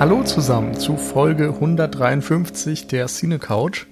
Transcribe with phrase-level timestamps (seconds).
[0.00, 3.84] Hallo zusammen zu Folge 153 der Cine Couch.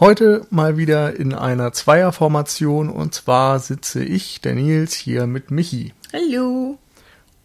[0.00, 5.92] Heute mal wieder in einer Zweierformation und zwar sitze ich, der Nils, hier mit Michi.
[6.10, 6.78] Hallo.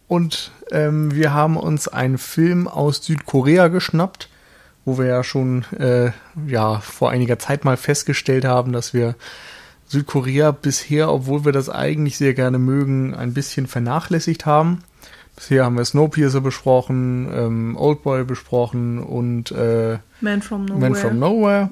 [0.07, 4.29] Und ähm, wir haben uns einen Film aus Südkorea geschnappt,
[4.85, 6.11] wo wir ja schon äh,
[6.47, 9.15] ja vor einiger Zeit mal festgestellt haben, dass wir
[9.87, 14.81] Südkorea bisher, obwohl wir das eigentlich sehr gerne mögen, ein bisschen vernachlässigt haben.
[15.41, 20.79] Bisher haben wir Snowpiercer besprochen, ähm, Oldboy besprochen und äh, Man from Nowhere.
[20.79, 21.69] Man from Nowhere.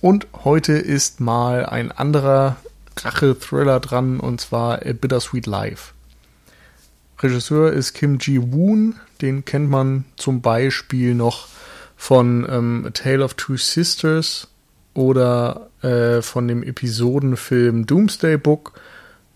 [0.00, 2.56] Und heute ist mal ein anderer
[2.96, 5.92] Rache-Thriller dran, und zwar A Bittersweet Life.
[7.20, 11.46] Regisseur ist Kim Ji-woon, den kennt man zum Beispiel noch
[11.96, 14.48] von ähm, A Tale of Two Sisters
[14.94, 18.72] oder äh, von dem Episodenfilm Doomsday Book,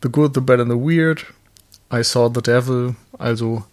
[0.02, 1.24] The Good, The Bad and The Weird,
[1.92, 2.96] I Saw the Devil.
[3.16, 3.64] Also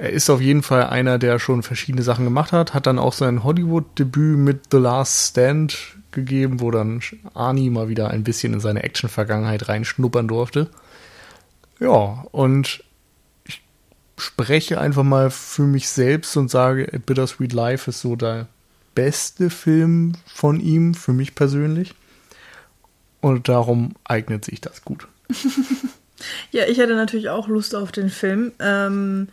[0.00, 3.12] er ist auf jeden Fall einer, der schon verschiedene Sachen gemacht hat, hat dann auch
[3.12, 5.76] sein Hollywood-Debüt mit The Last Stand
[6.10, 7.02] gegeben, wo dann
[7.34, 10.70] Arnie mal wieder ein bisschen in seine Action-Vergangenheit reinschnuppern durfte.
[11.80, 12.82] Ja, und
[13.44, 13.60] ich
[14.16, 18.48] spreche einfach mal für mich selbst und sage, A Bittersweet Life ist so der
[18.94, 21.94] beste Film von ihm, für mich persönlich.
[23.20, 25.08] Und darum eignet sich das gut.
[26.52, 28.52] ja, ich hätte natürlich auch Lust auf den Film.
[28.60, 29.28] Ähm,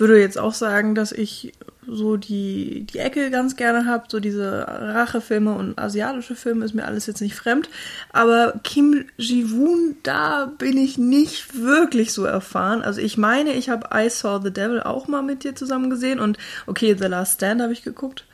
[0.00, 1.52] würde jetzt auch sagen, dass ich
[1.86, 4.04] so die, die Ecke ganz gerne habe.
[4.08, 7.68] So diese Rachefilme und asiatische Filme ist mir alles jetzt nicht fremd.
[8.12, 12.82] Aber Kim Ji-woon, da bin ich nicht wirklich so erfahren.
[12.82, 16.20] Also ich meine, ich habe I Saw the Devil auch mal mit dir zusammen gesehen.
[16.20, 18.24] Und okay, The Last Stand habe ich geguckt.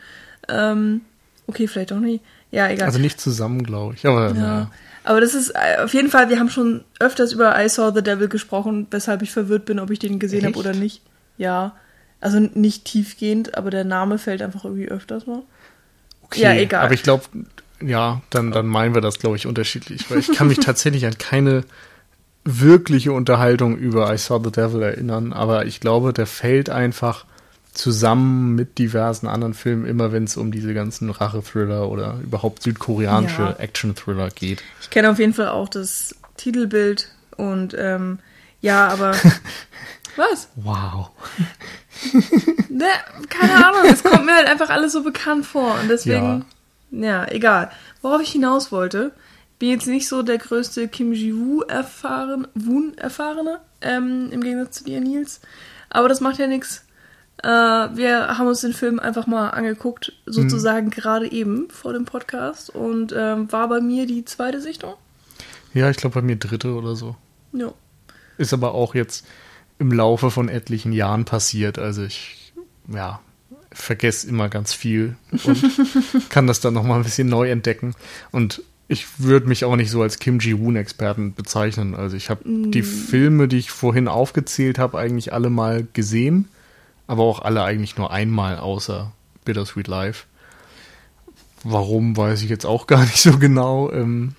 [0.49, 1.03] Ähm,
[1.47, 2.23] okay, vielleicht auch nicht.
[2.51, 2.87] Ja, egal.
[2.87, 4.07] Also nicht zusammen, glaube ich.
[4.07, 4.35] Aber, ja.
[4.35, 4.71] ja.
[5.05, 8.03] Aber das ist äh, auf jeden Fall, wir haben schon öfters über I Saw the
[8.03, 11.01] Devil gesprochen, weshalb ich verwirrt bin, ob ich den gesehen habe oder nicht.
[11.39, 11.77] Ja.
[12.21, 15.43] Also nicht tiefgehend, aber der Name fällt einfach irgendwie öfters mal.
[16.23, 16.85] Okay, ja, egal.
[16.85, 17.25] Aber ich glaube,
[17.81, 20.11] ja, dann, dann meinen wir das, glaube ich, unterschiedlich.
[20.11, 21.65] Weil ich kann mich tatsächlich an keine
[22.45, 27.27] wirkliche Unterhaltung über I Saw the Devil erinnern, aber ich glaube, der fällt einfach
[27.73, 33.43] zusammen mit diversen anderen Filmen, immer wenn es um diese ganzen Rache-Thriller oder überhaupt südkoreanische
[33.43, 33.57] ja.
[33.59, 34.63] Action-Thriller geht.
[34.81, 38.21] Ich kenne auf jeden Fall auch das Titelbild und ähm,
[38.63, 39.15] ja, aber
[40.17, 40.49] Was?
[40.57, 41.11] Wow.
[42.69, 42.87] ne,
[43.29, 46.45] keine Ahnung, es kommt mir halt einfach alles so bekannt vor und deswegen,
[46.91, 47.71] ja, ja egal.
[48.03, 49.13] Worauf ich hinaus wollte,
[49.59, 54.85] bin jetzt nicht so der größte Kim Ji-woo erfahren, Woon erfahrene, ähm, im Gegensatz zu
[54.85, 55.41] dir, Nils.
[55.91, 56.85] Aber das macht ja nichts.
[57.43, 60.91] Äh, wir haben uns den Film einfach mal angeguckt, sozusagen mhm.
[60.91, 64.95] gerade eben vor dem Podcast und ähm, war bei mir die zweite Sichtung.
[65.75, 67.17] Ja, ich glaube bei mir dritte oder so.
[67.53, 67.73] Ja.
[68.39, 69.27] Ist aber auch jetzt
[69.79, 71.79] im Laufe von etlichen Jahren passiert.
[71.79, 72.53] Also ich,
[72.93, 73.21] ja,
[73.73, 75.65] vergesse immer ganz viel und
[76.31, 77.95] kann das dann nochmal ein bisschen neu entdecken.
[78.33, 81.95] Und ich würde mich auch nicht so als Kim Ji-Woon-Experten bezeichnen.
[81.95, 82.71] Also ich habe mm.
[82.71, 86.49] die Filme, die ich vorhin aufgezählt habe, eigentlich alle mal gesehen,
[87.07, 89.13] aber auch alle eigentlich nur einmal, außer
[89.45, 90.25] Bittersweet Life.
[91.65, 93.91] Warum, weiß ich jetzt auch gar nicht so genau.
[93.91, 94.35] Ähm,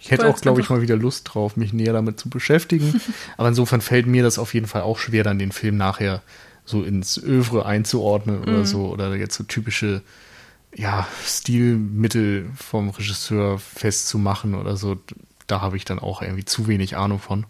[0.00, 3.00] ich hätte auch, glaube ich, mal wieder Lust drauf, mich näher damit zu beschäftigen.
[3.36, 6.22] Aber insofern fällt mir das auf jeden Fall auch schwer, dann den Film nachher
[6.64, 8.64] so ins Övre einzuordnen oder mhm.
[8.64, 8.86] so.
[8.86, 10.02] Oder jetzt so typische
[10.74, 14.96] ja, Stilmittel vom Regisseur festzumachen oder so.
[15.46, 17.44] Da habe ich dann auch irgendwie zu wenig Ahnung von.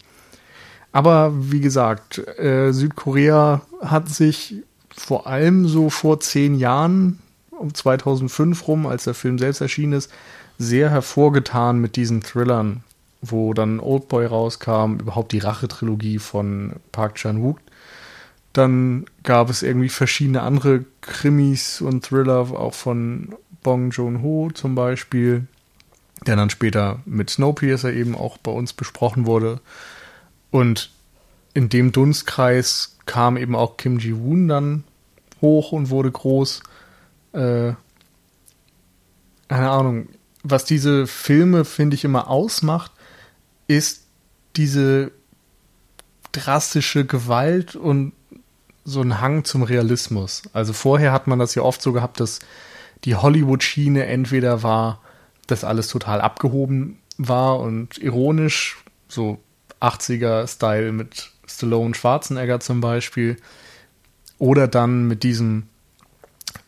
[0.90, 4.56] Aber wie gesagt, äh, Südkorea hat sich
[4.96, 10.10] vor allem so vor zehn Jahren, um 2005 rum, als der Film selbst erschienen ist,
[10.60, 12.84] sehr hervorgetan mit diesen Thrillern,
[13.22, 17.58] wo dann Oldboy rauskam, überhaupt die Rache-Trilogie von Park Chan-wook.
[18.52, 25.46] Dann gab es irgendwie verschiedene andere Krimis und Thriller, auch von Bong Joon-ho zum Beispiel,
[26.26, 29.60] der dann später mit Snowpiercer eben auch bei uns besprochen wurde.
[30.50, 30.90] Und
[31.54, 34.84] in dem Dunstkreis kam eben auch Kim Ji-woon dann
[35.40, 36.62] hoch und wurde groß.
[37.32, 37.72] Äh,
[39.48, 40.08] keine Ahnung,
[40.42, 42.92] was diese Filme, finde ich, immer ausmacht,
[43.66, 44.04] ist
[44.56, 45.12] diese
[46.32, 48.12] drastische Gewalt und
[48.84, 50.42] so ein Hang zum Realismus.
[50.52, 52.40] Also vorher hat man das ja oft so gehabt, dass
[53.04, 55.00] die Hollywood-Schiene entweder war,
[55.46, 58.78] dass alles total abgehoben war und ironisch,
[59.08, 59.38] so
[59.80, 63.36] 80er-Style mit Stallone Schwarzenegger zum Beispiel,
[64.38, 65.64] oder dann mit diesem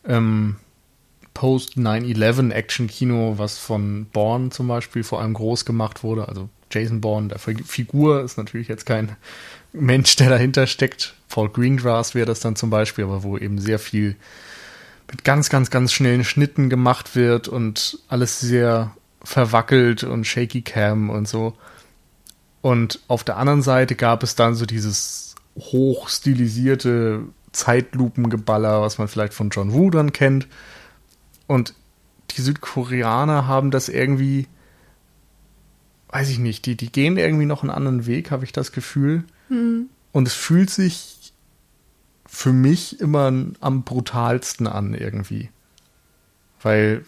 [0.05, 0.57] ähm,
[1.33, 7.39] Post-9-11-Action-Kino, was von Bourne zum Beispiel vor allem groß gemacht wurde, also Jason Bourne, der
[7.39, 9.15] Figur, ist natürlich jetzt kein
[9.73, 11.15] Mensch, der dahinter steckt.
[11.29, 14.15] Paul Greengrass wäre das dann zum Beispiel, aber wo eben sehr viel
[15.09, 21.09] mit ganz, ganz, ganz schnellen Schnitten gemacht wird und alles sehr verwackelt und shaky cam
[21.09, 21.53] und so.
[22.61, 29.33] Und auf der anderen Seite gab es dann so dieses hochstilisierte Zeitlupengeballer, was man vielleicht
[29.33, 30.47] von John Woo dann kennt.
[31.53, 31.75] Und
[32.31, 34.47] die Südkoreaner haben das irgendwie,
[36.09, 39.23] weiß ich nicht, die, die gehen irgendwie noch einen anderen Weg, habe ich das Gefühl.
[39.49, 39.87] Mhm.
[40.11, 41.31] Und es fühlt sich
[42.25, 45.51] für mich immer am brutalsten an irgendwie.
[46.59, 47.05] Weil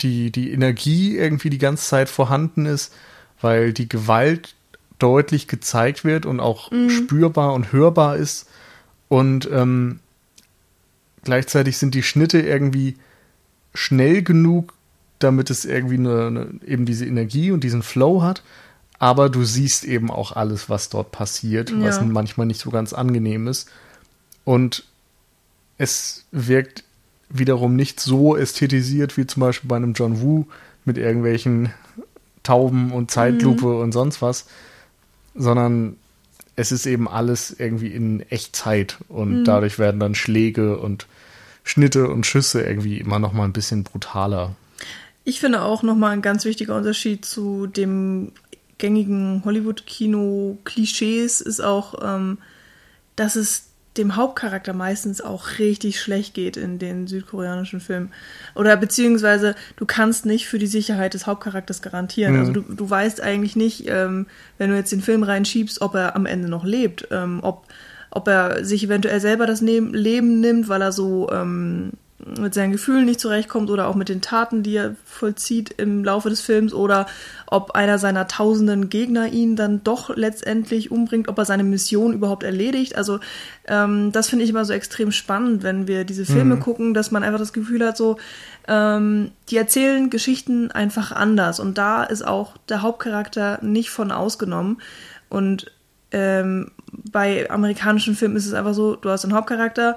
[0.00, 2.94] die, die Energie irgendwie die ganze Zeit vorhanden ist,
[3.40, 4.54] weil die Gewalt
[5.00, 6.90] deutlich gezeigt wird und auch mhm.
[6.90, 8.48] spürbar und hörbar ist.
[9.08, 9.98] Und ähm,
[11.24, 12.96] gleichzeitig sind die Schnitte irgendwie
[13.74, 14.74] schnell genug,
[15.18, 18.42] damit es irgendwie eine, eine, eben diese Energie und diesen Flow hat.
[18.98, 21.80] Aber du siehst eben auch alles, was dort passiert, ja.
[21.80, 23.68] was manchmal nicht so ganz angenehm ist.
[24.44, 24.84] Und
[25.78, 26.84] es wirkt
[27.28, 30.46] wiederum nicht so ästhetisiert wie zum Beispiel bei einem John Woo
[30.84, 31.72] mit irgendwelchen
[32.42, 33.80] Tauben und Zeitlupe mhm.
[33.80, 34.46] und sonst was,
[35.34, 35.96] sondern
[36.56, 39.44] es ist eben alles irgendwie in Echtzeit und mhm.
[39.44, 41.06] dadurch werden dann Schläge und
[41.64, 44.54] Schnitte und Schüsse irgendwie immer noch mal ein bisschen brutaler.
[45.24, 48.32] Ich finde auch noch mal ein ganz wichtiger Unterschied zu dem
[48.78, 52.38] gängigen Hollywood-Kino-Klischees ist auch, ähm,
[53.16, 58.10] dass es dem Hauptcharakter meistens auch richtig schlecht geht in den südkoreanischen Filmen.
[58.54, 62.34] Oder beziehungsweise du kannst nicht für die Sicherheit des Hauptcharakters garantieren.
[62.34, 62.40] Mhm.
[62.40, 64.26] Also du, du weißt eigentlich nicht, ähm,
[64.58, 67.66] wenn du jetzt den Film reinschiebst, ob er am Ende noch lebt, ähm, ob,
[68.10, 71.92] ob er sich eventuell selber das Leben nimmt, weil er so ähm,
[72.38, 76.30] mit seinen Gefühlen nicht zurechtkommt oder auch mit den Taten, die er vollzieht im Laufe
[76.30, 77.06] des Films oder
[77.46, 82.42] ob einer seiner tausenden Gegner ihn dann doch letztendlich umbringt, ob er seine Mission überhaupt
[82.42, 82.96] erledigt.
[82.96, 83.20] Also
[83.66, 86.60] ähm, das finde ich immer so extrem spannend, wenn wir diese Filme mhm.
[86.60, 88.16] gucken, dass man einfach das Gefühl hat, so
[88.68, 94.80] ähm, die erzählen Geschichten einfach anders und da ist auch der Hauptcharakter nicht von ausgenommen
[95.28, 95.70] und
[96.12, 96.70] ähm,
[97.10, 99.96] bei amerikanischen Filmen ist es einfach so, du hast einen Hauptcharakter,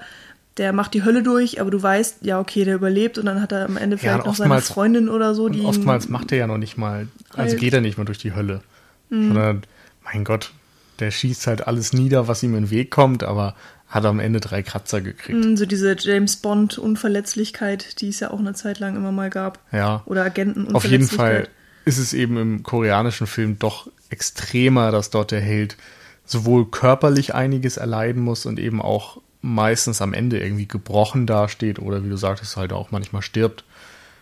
[0.57, 3.51] der macht die Hölle durch, aber du weißt, ja, okay, der überlebt und dann hat
[3.51, 5.49] er am Ende vielleicht ja, noch seine Freundin oder so.
[5.49, 7.59] Die oftmals macht er ja noch nicht mal, also halt.
[7.59, 8.61] geht er nicht mal durch die Hölle.
[9.09, 9.27] Mhm.
[9.27, 9.61] Sondern,
[10.03, 10.51] mein Gott,
[10.99, 13.55] der schießt halt alles nieder, was ihm in den Weg kommt, aber
[13.87, 15.45] hat am Ende drei Kratzer gekriegt.
[15.45, 19.29] Mhm, so diese James Bond Unverletzlichkeit, die es ja auch eine Zeit lang immer mal
[19.29, 19.59] gab.
[19.71, 20.01] Ja.
[20.05, 21.47] Oder Agenten Auf jeden Fall
[21.85, 25.77] ist es eben im koreanischen Film doch extremer, dass dort der Held
[26.25, 32.03] sowohl körperlich einiges erleiden muss und eben auch meistens am Ende irgendwie gebrochen dasteht oder
[32.03, 33.63] wie du sagtest, halt auch manchmal stirbt.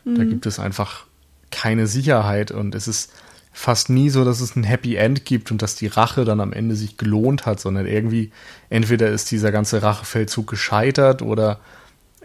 [0.03, 0.15] Mhm.
[0.15, 1.05] Da gibt es einfach
[1.51, 3.11] keine Sicherheit und es ist
[3.51, 6.51] fast nie so, dass es ein Happy End gibt und dass die Rache dann am
[6.51, 8.31] Ende sich gelohnt hat, sondern irgendwie
[8.69, 11.59] entweder ist dieser ganze Rachefeldzug gescheitert oder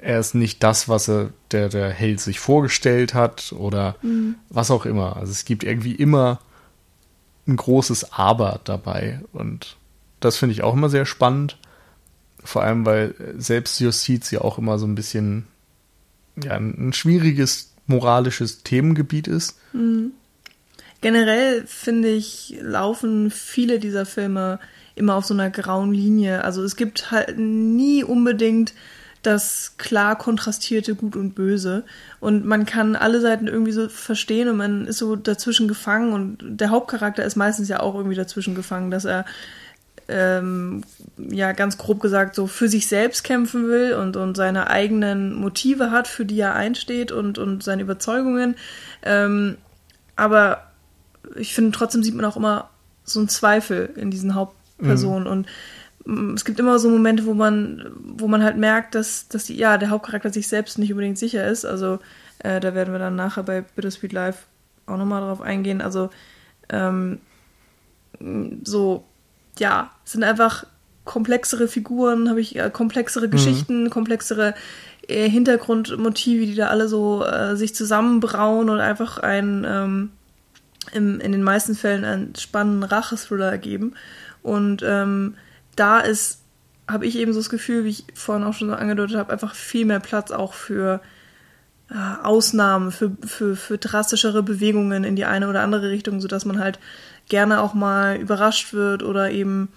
[0.03, 4.37] er ist nicht das, was er, der, der Held sich vorgestellt hat oder mhm.
[4.49, 5.17] was auch immer.
[5.17, 6.41] Also es gibt irgendwie immer
[7.47, 9.77] ein großes Aber dabei und
[10.19, 11.59] das finde ich auch immer sehr spannend.
[12.45, 15.47] Vor allem, weil Selbstjustiz ja auch immer so ein bisschen
[16.43, 19.59] ja, ein schwieriges moralisches Themengebiet ist.
[19.73, 20.13] Mhm.
[21.01, 24.59] Generell finde ich, laufen viele dieser Filme
[24.95, 26.45] immer auf so einer grauen Linie.
[26.45, 28.75] Also es gibt halt nie unbedingt
[29.23, 31.85] das klar kontrastierte Gut und Böse.
[32.21, 36.39] Und man kann alle Seiten irgendwie so verstehen und man ist so dazwischen gefangen und
[36.43, 39.25] der Hauptcharakter ist meistens ja auch irgendwie dazwischen gefangen, dass er
[40.11, 40.83] ähm,
[41.17, 45.91] ja ganz grob gesagt so für sich selbst kämpfen will und, und seine eigenen Motive
[45.91, 48.57] hat, für die er einsteht und, und seine Überzeugungen.
[49.03, 49.57] Ähm,
[50.17, 50.71] aber
[51.37, 52.71] ich finde, trotzdem sieht man auch immer
[53.05, 55.31] so einen Zweifel in diesen Hauptpersonen mhm.
[55.31, 55.47] und
[56.05, 59.57] mm, es gibt immer so Momente, wo man, wo man halt merkt, dass, dass die,
[59.57, 61.65] ja, der Hauptcharakter sich selbst nicht unbedingt sicher ist.
[61.65, 61.99] Also
[62.41, 64.45] äh, da werden wir dann nachher bei Bittersweet Life
[64.87, 65.81] auch nochmal drauf eingehen.
[65.81, 66.11] Also
[66.69, 67.19] ähm,
[68.65, 69.05] so
[69.59, 70.65] ja, sind einfach
[71.05, 73.31] komplexere Figuren, habe ich äh, komplexere mhm.
[73.33, 74.55] Geschichten, komplexere
[75.09, 80.11] äh, Hintergrundmotive, die da alle so äh, sich zusammenbrauen und einfach ein ähm,
[80.93, 83.95] im, in den meisten Fällen einen spannenden Rachethriller ergeben.
[84.43, 85.35] Und ähm,
[85.77, 86.41] da ist,
[86.89, 89.55] habe ich eben so das Gefühl, wie ich vorhin auch schon so angedeutet habe, einfach
[89.55, 91.01] viel mehr Platz auch für
[91.91, 96.59] äh, Ausnahmen, für, für, für drastischere Bewegungen in die eine oder andere Richtung, sodass man
[96.59, 96.79] halt
[97.31, 99.69] gerne auch mal überrascht wird oder eben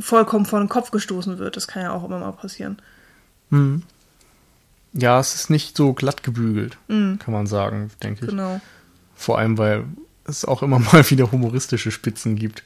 [0.00, 1.56] vollkommen vor den Kopf gestoßen wird.
[1.56, 2.76] Das kann ja auch immer mal passieren.
[3.48, 3.82] Mhm.
[4.92, 7.18] Ja, es ist nicht so glatt gebügelt, mhm.
[7.18, 8.30] kann man sagen, denke ich.
[8.30, 8.60] Genau.
[9.14, 9.84] Vor allem, weil
[10.24, 12.62] es auch immer mal wieder humoristische Spitzen gibt,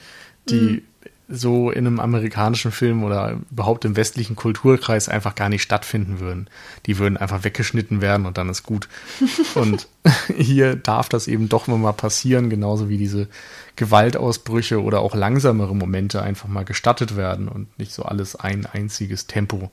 [0.48, 0.82] die mhm.
[1.30, 6.48] So in einem amerikanischen Film oder überhaupt im westlichen Kulturkreis einfach gar nicht stattfinden würden.
[6.86, 8.88] Die würden einfach weggeschnitten werden und dann ist gut.
[9.54, 9.88] und
[10.36, 13.28] hier darf das eben doch mal passieren, genauso wie diese
[13.76, 19.26] Gewaltausbrüche oder auch langsamere Momente einfach mal gestattet werden und nicht so alles ein einziges
[19.26, 19.70] Tempo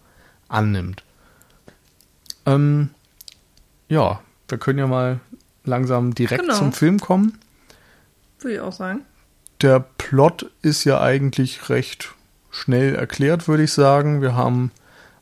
[0.48, 1.04] annimmt.
[2.46, 2.92] Ähm,
[3.90, 5.20] ja, wir können ja mal
[5.64, 6.56] langsam direkt genau.
[6.56, 7.38] zum Film kommen.
[8.40, 9.02] Würde ich auch sagen.
[9.62, 12.14] Der Plot ist ja eigentlich recht
[12.50, 14.22] schnell erklärt, würde ich sagen.
[14.22, 14.72] Wir haben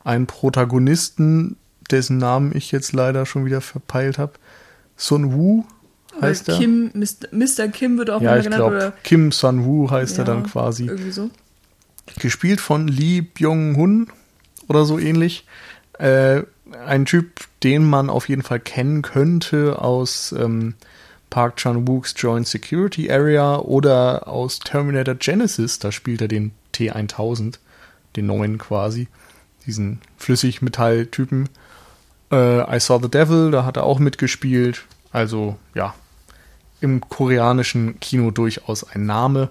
[0.03, 1.55] einen Protagonisten,
[1.89, 4.33] dessen Namen ich jetzt leider schon wieder verpeilt habe.
[4.95, 5.63] Sun Wu
[6.21, 6.59] heißt er.
[6.59, 7.67] Kim, Mr.
[7.69, 8.59] Kim wird auch ja, mal genannt.
[8.59, 8.91] Glaub, oder?
[9.03, 10.85] Kim Sun Wu heißt ja, er dann quasi.
[10.85, 11.31] Irgendwie so.
[12.19, 14.11] Gespielt von Lee Byung-hun
[14.67, 15.47] oder so ähnlich.
[15.97, 16.43] Äh,
[16.85, 20.75] ein Typ, den man auf jeden Fall kennen könnte aus ähm,
[21.29, 25.79] Park Chan-wooks Joint Security Area oder aus Terminator Genesis.
[25.79, 27.60] Da spielt er den T1000,
[28.15, 29.08] den neuen quasi,
[29.65, 31.50] diesen Flüssigmetalltypen.
[32.32, 34.86] Äh, I Saw the Devil, da hat er auch mitgespielt.
[35.12, 35.94] Also ja,
[36.82, 39.50] im koreanischen Kino durchaus ein Name.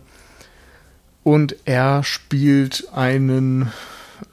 [1.22, 3.72] Und er spielt einen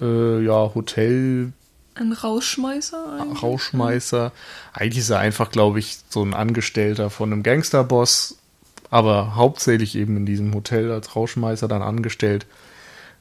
[0.02, 1.54] äh, ja, Hotel
[2.02, 3.20] ein Rauschmeißer?
[3.22, 3.44] Eigentlich?
[3.44, 4.32] Rauschmeißer.
[4.74, 8.38] Eigentlich ist er einfach, glaube ich, so ein Angestellter von einem Gangsterboss,
[8.90, 12.46] aber hauptsächlich eben in diesem Hotel als Rauschmeißer dann angestellt.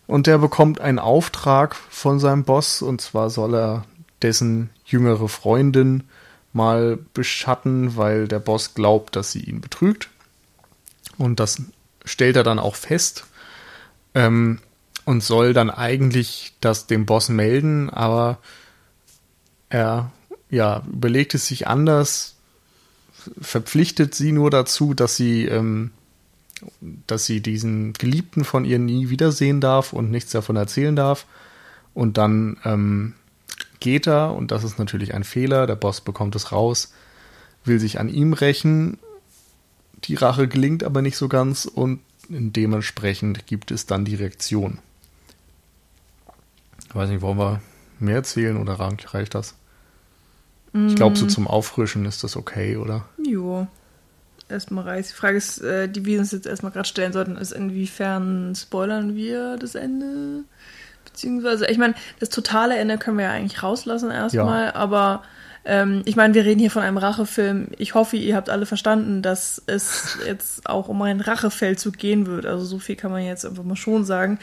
[0.07, 3.85] Und der bekommt einen Auftrag von seinem Boss, und zwar soll er
[4.23, 6.05] dessen jüngere Freundin
[6.53, 10.09] mal beschatten, weil der Boss glaubt, dass sie ihn betrügt.
[11.17, 11.63] Und das
[12.05, 13.27] stellt er dann auch fest.
[14.15, 14.59] Ähm,
[15.05, 18.39] und soll dann eigentlich das dem Boss melden, aber
[19.71, 20.13] er
[20.51, 22.35] ja, überlegt es sich anders,
[23.41, 25.93] verpflichtet sie nur dazu, dass sie, ähm,
[27.07, 31.27] dass sie diesen Geliebten von ihr nie wiedersehen darf und nichts davon erzählen darf.
[31.95, 33.15] Und dann ähm,
[33.79, 36.93] geht er, und das ist natürlich ein Fehler, der Boss bekommt es raus,
[37.65, 38.99] will sich an ihm rächen.
[40.05, 44.79] Die Rache gelingt aber nicht so ganz und dementsprechend gibt es dann die Reaktion.
[46.89, 47.61] Ich weiß nicht, wollen wir
[47.99, 49.55] mehr erzählen oder reicht das?
[50.73, 51.31] Ich glaube, so mm.
[51.31, 53.05] zum Auffrischen ist das okay, oder?
[53.19, 53.67] Jo.
[54.49, 55.11] Erstmal reicht.
[55.11, 59.15] Die Frage ist, äh, die wir uns jetzt erstmal gerade stellen sollten, ist, inwiefern spoilern
[59.17, 60.45] wir das Ende?
[61.05, 64.75] Beziehungsweise, ich meine, das totale Ende können wir ja eigentlich rauslassen erstmal, ja.
[64.75, 65.23] aber
[65.65, 67.69] ähm, ich meine, wir reden hier von einem Rachefilm.
[67.77, 72.47] Ich hoffe, ihr habt alle verstanden, dass es jetzt auch um einen Rachefeldzug gehen wird.
[72.47, 74.39] Also so viel kann man jetzt einfach mal schon sagen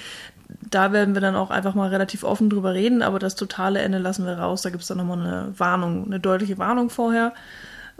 [0.70, 3.98] da werden wir dann auch einfach mal relativ offen drüber reden, aber das totale Ende
[3.98, 4.62] lassen wir raus.
[4.62, 7.34] Da gibt es dann nochmal eine Warnung, eine deutliche Warnung vorher.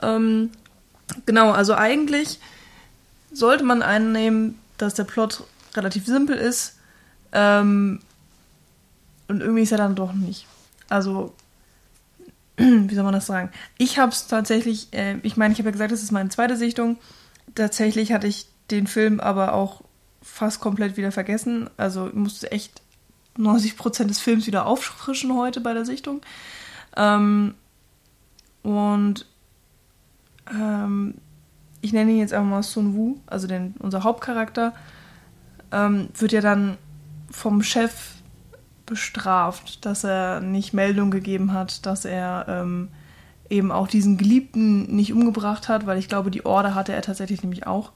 [0.02, 0.52] Ähm,
[1.26, 2.40] genau, also eigentlich
[3.32, 5.44] sollte man einnehmen, dass der Plot
[5.76, 6.78] relativ simpel ist.
[7.32, 8.00] Ähm,
[9.28, 10.48] und irgendwie ist er dann doch nicht.
[10.90, 11.34] Also,
[12.58, 13.52] wie soll man das sagen?
[13.78, 16.56] Ich habe es tatsächlich, äh, ich meine, ich habe ja gesagt, das ist meine zweite
[16.56, 16.98] Sichtung.
[17.56, 19.82] Tatsächlich hatte ich den Film aber auch
[20.28, 21.70] fast komplett wieder vergessen.
[21.78, 22.82] Also ich musste echt
[23.38, 26.22] 90 Prozent des Films wieder auffrischen heute bei der Sichtung.
[26.96, 27.56] Ähm,
[28.64, 29.26] und
[30.52, 31.16] ähm,
[31.82, 34.74] ich nenne ihn jetzt einfach mal Sun Wu, also den, unser Hauptcharakter,
[35.72, 36.78] ähm, wird ja dann
[37.30, 38.16] vom Chef
[38.86, 42.90] bestraft, dass er nicht Meldung gegeben hat, dass er ähm,
[43.50, 47.44] eben auch diesen Geliebten nicht umgebracht hat, weil ich glaube, die Order hatte er tatsächlich
[47.44, 47.92] nämlich auch.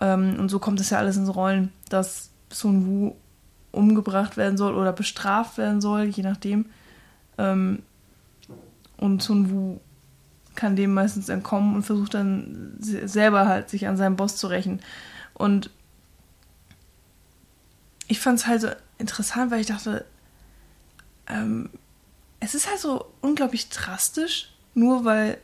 [0.00, 3.14] Ähm, und so kommt es ja alles ins Rollen, dass Sun Wu
[3.72, 6.66] umgebracht werden soll oder bestraft werden soll, je nachdem.
[7.36, 7.82] Ähm,
[8.96, 9.80] und Sun Wu
[10.54, 14.80] kann dem meistens entkommen und versucht dann selber halt sich an seinem Boss zu rächen.
[15.34, 15.70] Und
[18.08, 20.04] ich fand es halt so interessant, weil ich dachte,
[21.28, 21.70] ähm,
[22.40, 25.38] es ist halt so unglaublich drastisch, nur weil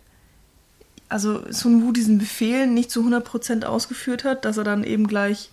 [1.08, 5.50] also Sun Wu diesen Befehl nicht zu 100% ausgeführt hat, dass er dann eben gleich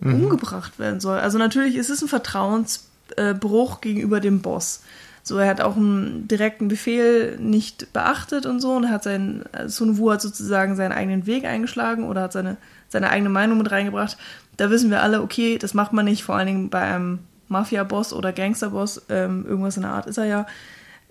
[0.00, 0.24] mhm.
[0.24, 1.18] umgebracht werden soll.
[1.18, 4.82] Also natürlich ist es ein Vertrauensbruch gegenüber dem Boss.
[5.22, 9.98] So, er hat auch einen direkten Befehl nicht beachtet und so und hat sein, Sun
[9.98, 14.16] Wu hat sozusagen seinen eigenen Weg eingeschlagen oder hat seine, seine eigene Meinung mit reingebracht.
[14.56, 17.18] Da wissen wir alle, okay, das macht man nicht, vor allen Dingen bei einem
[17.48, 20.46] Mafia-Boss oder Gangster-Boss, ähm, irgendwas in der Art ist er ja.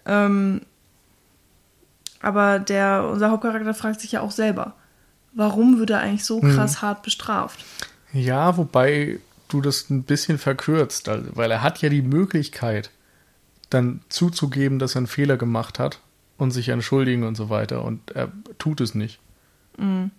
[0.05, 0.61] Ähm,
[2.25, 4.73] aber der, unser Hauptcharakter fragt sich ja auch selber,
[5.33, 6.55] warum wird er eigentlich so hm.
[6.55, 6.81] krass hm.
[6.81, 7.63] hart bestraft?
[8.13, 12.89] Ja, wobei du das ein bisschen verkürzt, weil er hat ja die Möglichkeit,
[13.69, 15.99] dann zuzugeben, dass er einen Fehler gemacht hat
[16.37, 17.83] und sich entschuldigen und so weiter.
[17.83, 19.19] Und er tut es nicht.
[19.77, 20.09] Mhm.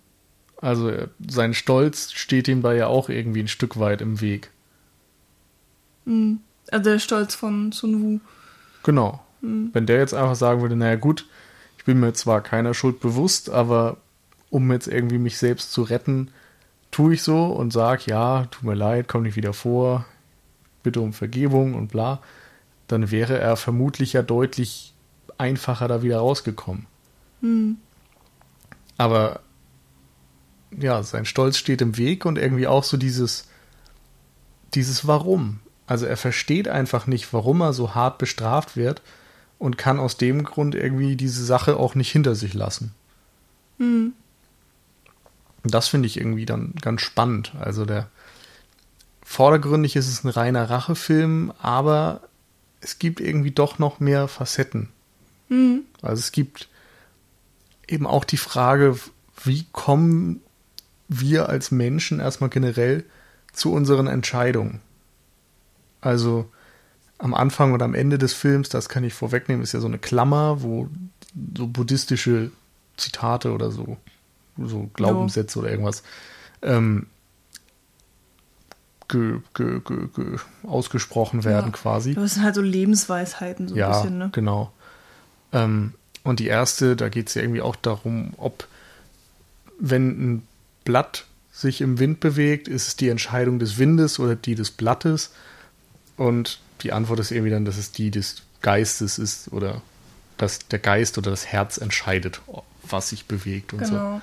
[0.61, 0.93] Also
[1.27, 4.49] sein Stolz steht ihm da ja auch irgendwie ein Stück weit im Weg.
[6.05, 6.39] Mhm.
[6.71, 8.19] Also der Stolz von Sun Wu.
[8.83, 9.21] Genau.
[9.41, 9.71] Mhm.
[9.73, 11.25] Wenn der jetzt einfach sagen würde, naja gut,
[11.87, 13.95] bin mir zwar keiner Schuld bewusst, aber
[14.49, 16.31] um jetzt irgendwie mich selbst zu retten,
[16.91, 20.05] tue ich so und sage, ja, tut mir leid, komm nicht wieder vor,
[20.83, 22.19] bitte um Vergebung und bla,
[22.89, 24.93] dann wäre er vermutlich ja deutlich
[25.37, 26.87] einfacher da wieder rausgekommen.
[27.39, 27.77] Mhm.
[28.97, 29.39] Aber
[30.77, 33.47] ja, sein Stolz steht im Weg und irgendwie auch so dieses,
[34.73, 35.61] dieses Warum.
[35.85, 39.01] Also er versteht einfach nicht, warum er so hart bestraft wird
[39.59, 42.93] und kann aus dem Grund irgendwie diese Sache auch nicht hinter sich lassen.
[43.77, 44.13] Mhm.
[45.63, 47.53] Das finde ich irgendwie dann ganz spannend.
[47.59, 48.09] Also der
[49.23, 52.21] vordergründig ist es ein reiner Rachefilm, aber
[52.81, 54.89] es gibt irgendwie doch noch mehr Facetten.
[55.49, 55.81] Mhm.
[56.01, 56.69] Also es gibt
[57.87, 58.97] eben auch die Frage,
[59.43, 60.41] wie kommen
[61.07, 63.03] wir als Menschen erstmal generell
[63.53, 64.81] zu unseren Entscheidungen?
[66.01, 66.49] Also
[67.19, 69.97] am Anfang und am Ende des Films, das kann ich vorwegnehmen, ist ja so eine
[69.97, 70.87] Klammer, wo
[71.57, 72.51] so buddhistische
[72.95, 73.97] Zitate oder so,
[74.57, 75.63] so Glaubenssätze jo.
[75.63, 76.03] oder irgendwas
[76.61, 77.07] ähm,
[79.07, 81.77] ge, ge, ge, ausgesprochen werden ja.
[81.77, 82.13] quasi.
[82.15, 84.29] Das sind halt so Lebensweisheiten so ja, ein bisschen, ne?
[84.31, 84.71] genau.
[85.53, 85.93] Ähm,
[86.23, 88.67] und die erste, da geht es ja irgendwie auch darum, ob
[89.79, 90.47] wenn ein
[90.83, 95.31] Blatt sich im Wind bewegt, ist es die Entscheidung des Windes oder die des Blattes.
[96.17, 99.81] Und die Antwort ist irgendwie dann, dass es die des Geistes ist oder
[100.37, 102.41] dass der Geist oder das Herz entscheidet,
[102.83, 104.21] was sich bewegt und genau.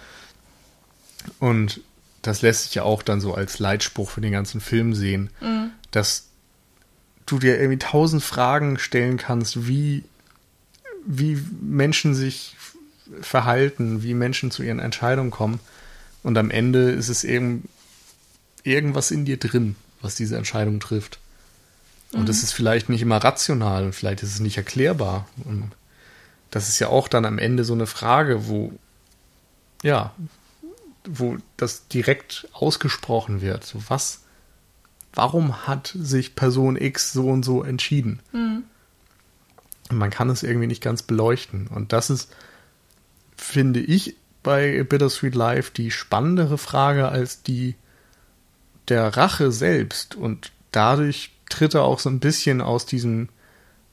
[1.29, 1.37] so.
[1.47, 1.81] Und
[2.23, 5.71] das lässt sich ja auch dann so als Leitspruch für den ganzen Film sehen, mhm.
[5.91, 6.27] dass
[7.27, 10.05] du dir irgendwie tausend Fragen stellen kannst, wie,
[11.07, 12.57] wie Menschen sich
[13.21, 15.61] verhalten, wie Menschen zu ihren Entscheidungen kommen.
[16.23, 17.69] Und am Ende ist es eben
[18.63, 21.19] irgendwas in dir drin, was diese Entscheidung trifft.
[22.15, 22.27] Und mhm.
[22.27, 25.29] das ist vielleicht nicht immer rational und vielleicht ist es nicht erklärbar.
[25.45, 25.73] Und
[26.51, 28.73] das ist ja auch dann am Ende so eine Frage, wo,
[29.83, 30.15] ja,
[31.07, 33.65] wo das direkt ausgesprochen wird.
[33.65, 34.23] So was,
[35.13, 38.21] warum hat sich Person X so und so entschieden?
[38.33, 38.63] Mhm.
[39.91, 41.67] Man kann es irgendwie nicht ganz beleuchten.
[41.67, 42.35] Und das ist,
[43.37, 47.75] finde ich, bei Bittersweet Life die spannendere Frage als die
[48.89, 50.15] der Rache selbst.
[50.15, 53.29] Und dadurch tritt er auch so ein bisschen aus diesem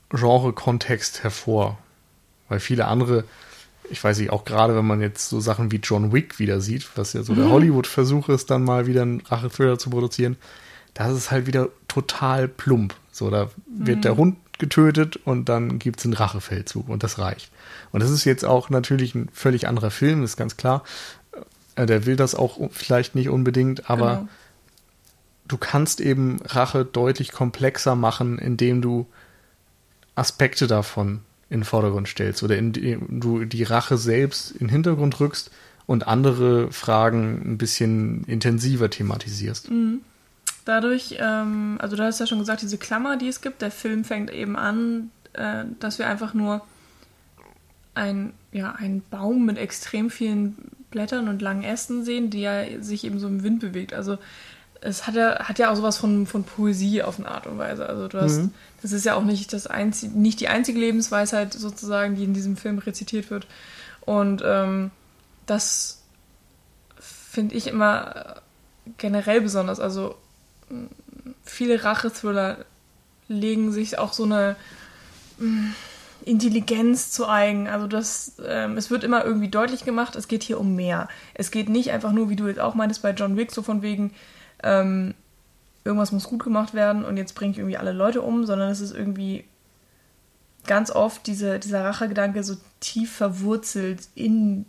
[0.09, 1.77] Genre-Kontext hervor.
[2.49, 3.23] Weil viele andere,
[3.89, 6.89] ich weiß nicht, auch gerade wenn man jetzt so Sachen wie John Wick wieder sieht,
[6.97, 7.37] was ja so mhm.
[7.37, 10.37] der Hollywood-Versuch ist, dann mal wieder einen Rache-Thriller zu produzieren,
[10.93, 12.95] das ist halt wieder total plump.
[13.11, 14.01] So, da wird mhm.
[14.01, 17.51] der Hund getötet und dann gibt es einen Rachefeldzug und das reicht.
[17.91, 20.83] Und das ist jetzt auch natürlich ein völlig anderer Film, ist ganz klar.
[21.75, 24.27] Äh, der will das auch vielleicht nicht unbedingt, aber genau
[25.51, 29.05] du kannst eben Rache deutlich komplexer machen, indem du
[30.15, 35.19] Aspekte davon in den Vordergrund stellst oder indem du die Rache selbst in den Hintergrund
[35.19, 35.51] rückst
[35.85, 39.69] und andere Fragen ein bisschen intensiver thematisierst.
[39.69, 40.01] Mhm.
[40.63, 44.05] Dadurch, ähm, also du hast ja schon gesagt, diese Klammer, die es gibt, der Film
[44.05, 46.61] fängt eben an, äh, dass wir einfach nur
[47.95, 50.55] ein, ja, einen Baum mit extrem vielen
[50.91, 53.93] Blättern und langen Ästen sehen, der sich eben so im Wind bewegt.
[53.93, 54.17] Also
[54.81, 57.87] es hat ja, hat ja auch sowas von, von Poesie auf eine Art und Weise.
[57.87, 58.53] Also du hast, mhm.
[58.81, 62.57] das ist ja auch nicht das einzige, nicht die einzige Lebensweisheit sozusagen, die in diesem
[62.57, 63.45] Film rezitiert wird.
[64.01, 64.89] Und ähm,
[65.45, 66.01] das
[66.99, 68.41] finde ich immer
[68.97, 69.79] generell besonders.
[69.79, 70.15] Also
[71.43, 72.57] viele Rachethriller
[73.27, 74.55] legen sich auch so eine
[75.37, 75.69] mm,
[76.25, 77.67] Intelligenz zu eigen.
[77.67, 81.07] Also das, ähm, es wird immer irgendwie deutlich gemacht, es geht hier um mehr.
[81.35, 83.83] Es geht nicht einfach nur, wie du jetzt auch meintest bei John Wick, so von
[83.83, 84.11] wegen,
[84.63, 85.13] ähm,
[85.83, 88.81] irgendwas muss gut gemacht werden und jetzt bringe ich irgendwie alle Leute um, sondern es
[88.81, 89.45] ist irgendwie
[90.67, 94.65] ganz oft diese, dieser Rachegedanke so tief verwurzelt in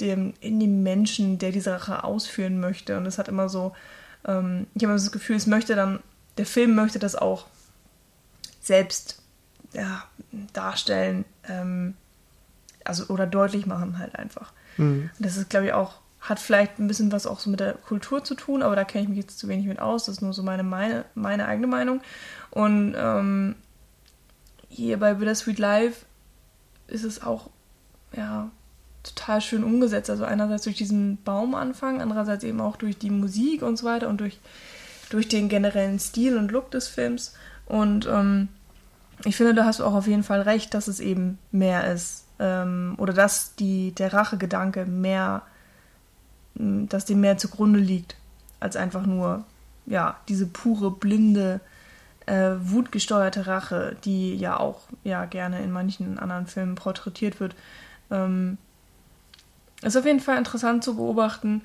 [0.00, 2.96] dem, in dem Menschen, der diese Rache ausführen möchte.
[2.96, 3.72] Und es hat immer so,
[4.26, 6.00] ähm, ich habe immer das Gefühl, es möchte dann,
[6.36, 7.46] der Film möchte das auch
[8.60, 9.22] selbst
[9.72, 10.04] ja,
[10.52, 11.94] darstellen, ähm,
[12.84, 14.52] also oder deutlich machen halt einfach.
[14.76, 15.10] Mhm.
[15.18, 18.22] Das ist, glaube ich, auch hat vielleicht ein bisschen was auch so mit der Kultur
[18.22, 20.06] zu tun, aber da kenne ich mich jetzt zu wenig mit aus.
[20.06, 22.00] Das ist nur so meine, meine, meine eigene Meinung.
[22.50, 23.56] Und ähm,
[24.68, 26.06] hier bei Bittersweet Live
[26.86, 27.50] ist es auch
[28.16, 28.50] ja,
[29.02, 30.10] total schön umgesetzt.
[30.10, 34.20] Also einerseits durch diesen Baumanfang, andererseits eben auch durch die Musik und so weiter und
[34.20, 34.38] durch,
[35.10, 37.34] durch den generellen Stil und Look des Films.
[37.66, 38.48] Und ähm,
[39.24, 42.26] ich finde, da hast du auch auf jeden Fall recht, dass es eben mehr ist.
[42.38, 45.42] Ähm, oder dass die, der Rachegedanke mehr
[46.54, 48.16] dass dem mehr zugrunde liegt,
[48.60, 49.44] als einfach nur,
[49.86, 51.60] ja, diese pure, blinde,
[52.26, 57.54] äh, wutgesteuerte Rache, die ja auch ja gerne in manchen anderen Filmen porträtiert wird.
[58.10, 58.58] Ähm,
[59.82, 61.62] ist auf jeden Fall interessant zu beobachten.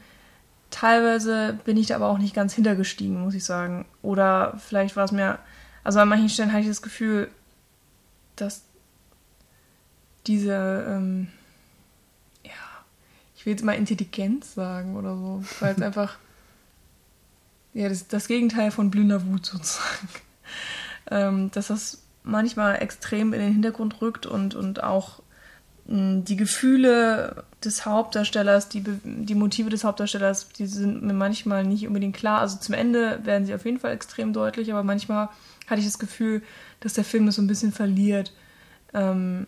[0.72, 3.86] Teilweise bin ich da aber auch nicht ganz hintergestiegen, muss ich sagen.
[4.02, 5.38] Oder vielleicht war es mir,
[5.84, 7.30] also an manchen Stellen hatte ich das Gefühl,
[8.36, 8.64] dass
[10.26, 11.28] diese, ähm,
[13.48, 16.18] will jetzt mal Intelligenz sagen oder so, weil es einfach,
[17.74, 20.10] ja, das, das Gegenteil von blinder Wut sozusagen.
[21.10, 25.22] Ähm, dass das manchmal extrem in den Hintergrund rückt und, und auch
[25.86, 31.88] mh, die Gefühle des Hauptdarstellers, die, die Motive des Hauptdarstellers, die sind mir manchmal nicht
[31.88, 32.42] unbedingt klar.
[32.42, 35.30] Also zum Ende werden sie auf jeden Fall extrem deutlich, aber manchmal
[35.68, 36.42] hatte ich das Gefühl,
[36.82, 38.34] dass der Film das so ein bisschen verliert.
[38.94, 39.48] Ähm,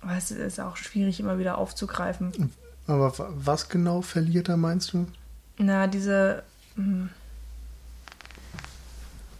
[0.00, 2.52] aber es ist auch schwierig, immer wieder aufzugreifen.
[2.86, 5.06] Aber was genau verliert er, meinst du?
[5.58, 6.42] Na, diese.
[6.76, 7.08] Hm.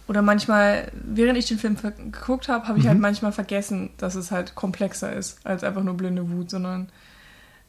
[0.08, 3.02] Oder manchmal, während ich den Film geguckt habe, habe ich halt mhm.
[3.02, 6.88] halt manchmal vergessen, dass es halt komplexer ist als einfach nur blinde Wut, sondern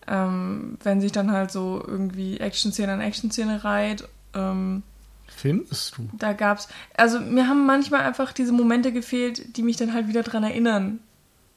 [0.08, 4.08] ähm, wenn sich dann halt so irgendwie Action-Szene an Action-Szene reiht.
[4.34, 4.84] Ähm,
[5.28, 6.10] Findest du?
[6.14, 6.70] Da gab's.
[6.96, 11.00] Also mir haben manchmal einfach diese Momente gefehlt, die mich dann halt wieder dran erinnern.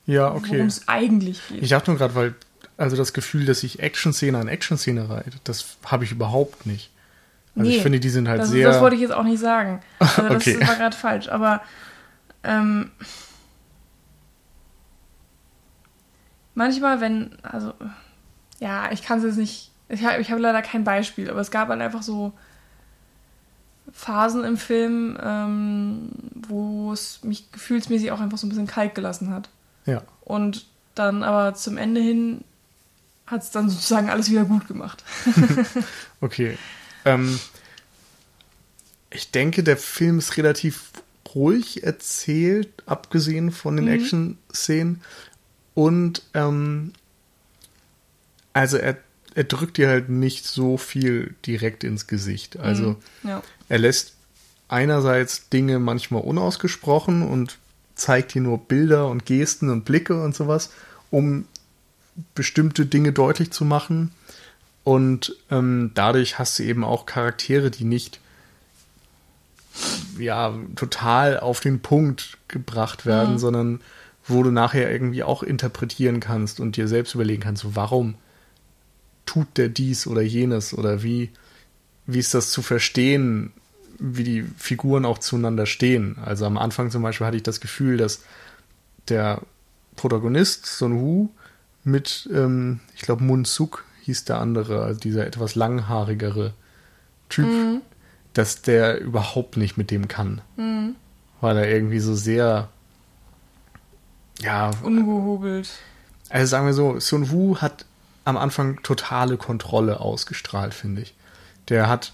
[0.06, 0.54] Ja, okay.
[0.54, 1.62] Worum es eigentlich geht.
[1.62, 2.34] Ich dachte nur gerade, weil,
[2.80, 6.90] also das Gefühl, dass sich Action-Szene an Action-Szene reiht, das habe ich überhaupt nicht.
[7.54, 8.66] Also nee, ich finde, die sind halt das, sehr.
[8.66, 9.80] Das wollte ich jetzt auch nicht sagen.
[9.98, 10.66] Also das okay.
[10.66, 11.28] war gerade falsch.
[11.28, 11.60] Aber
[12.42, 12.90] ähm,
[16.54, 17.74] manchmal, wenn, also
[18.60, 19.72] ja, ich kann es jetzt nicht.
[19.90, 22.32] Ich habe hab leider kein Beispiel, aber es gab halt einfach so
[23.92, 29.34] Phasen im Film, ähm, wo es mich gefühlsmäßig auch einfach so ein bisschen kalt gelassen
[29.34, 29.50] hat.
[29.84, 30.02] Ja.
[30.22, 32.44] Und dann aber zum Ende hin
[33.30, 35.04] hat es dann sozusagen alles wieder gut gemacht.
[36.20, 36.58] okay.
[37.04, 37.38] Ähm,
[39.10, 40.90] ich denke, der Film ist relativ
[41.34, 43.92] ruhig erzählt, abgesehen von den mhm.
[43.92, 45.00] Action-Szenen.
[45.74, 46.92] Und ähm,
[48.52, 48.96] also er,
[49.34, 52.58] er drückt dir halt nicht so viel direkt ins Gesicht.
[52.58, 53.28] Also mhm.
[53.28, 53.42] ja.
[53.68, 54.14] er lässt
[54.68, 57.58] einerseits Dinge manchmal unausgesprochen und
[57.94, 60.70] zeigt dir nur Bilder und Gesten und Blicke und sowas,
[61.10, 61.46] um
[62.34, 64.12] bestimmte Dinge deutlich zu machen.
[64.84, 68.20] Und ähm, dadurch hast du eben auch Charaktere, die nicht
[70.18, 73.38] ja total auf den Punkt gebracht werden, mhm.
[73.38, 73.80] sondern
[74.26, 78.14] wo du nachher irgendwie auch interpretieren kannst und dir selbst überlegen kannst, so, warum
[79.26, 81.30] tut der dies oder jenes oder wie,
[82.06, 83.52] wie ist das zu verstehen,
[83.98, 86.16] wie die Figuren auch zueinander stehen.
[86.24, 88.22] Also am Anfang zum Beispiel hatte ich das Gefühl, dass
[89.08, 89.42] der
[89.96, 91.28] Protagonist, Son Wu,
[91.84, 96.52] mit, ähm, ich glaube, Mun Suk hieß der andere, also dieser etwas langhaarigere
[97.28, 97.80] Typ, mhm.
[98.32, 100.42] dass der überhaupt nicht mit dem kann.
[100.56, 100.96] Mhm.
[101.40, 102.68] Weil er irgendwie so sehr,
[104.40, 104.70] ja.
[104.82, 105.70] Ungehobelt.
[106.28, 107.86] Also sagen wir so, Sun Wu hat
[108.24, 111.14] am Anfang totale Kontrolle ausgestrahlt, finde ich.
[111.68, 112.12] Der hat,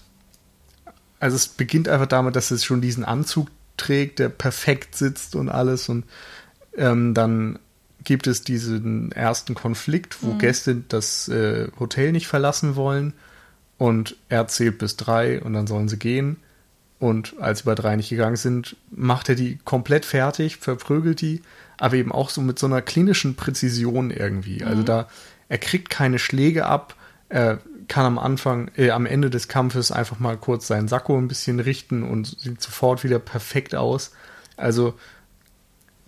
[1.19, 5.49] also es beginnt einfach damit, dass es schon diesen Anzug trägt, der perfekt sitzt und
[5.49, 6.05] alles und
[6.75, 7.59] ähm, dann
[8.07, 10.37] gibt es diesen ersten Konflikt, wo mhm.
[10.37, 13.11] Gäste das äh, Hotel nicht verlassen wollen
[13.77, 16.37] und er zählt bis drei und dann sollen sie gehen.
[16.99, 21.41] Und als über drei nicht gegangen sind, macht er die komplett fertig, verprügelt die,
[21.77, 24.63] aber eben auch so mit so einer klinischen Präzision irgendwie.
[24.63, 24.69] Also mhm.
[24.69, 25.09] Also da,
[25.49, 26.95] er kriegt keine Schläge ab,
[27.27, 31.27] er kann am Anfang, äh, am Ende des Kampfes einfach mal kurz seinen Sakko ein
[31.27, 34.11] bisschen richten und sieht sofort wieder perfekt aus.
[34.55, 34.97] Also,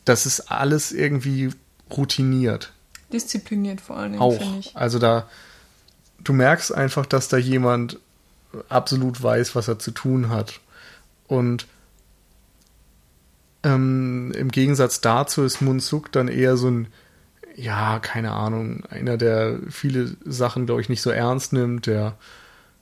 [0.06, 1.52] das ist alles irgendwie
[1.95, 2.73] routiniert.
[3.12, 4.60] Diszipliniert vor allen Dingen, Auch.
[4.60, 4.75] Ich.
[4.75, 5.28] Also da,
[6.23, 7.99] du merkst einfach, dass da jemand
[8.67, 10.60] absolut weiß, was er zu tun hat.
[11.28, 11.67] Und
[13.63, 16.88] ähm, im Gegensatz dazu ist Munsuk dann eher so ein,
[17.56, 22.15] ja, keine Ahnung, einer, der viele Sachen, glaube ich, nicht so ernst nimmt, der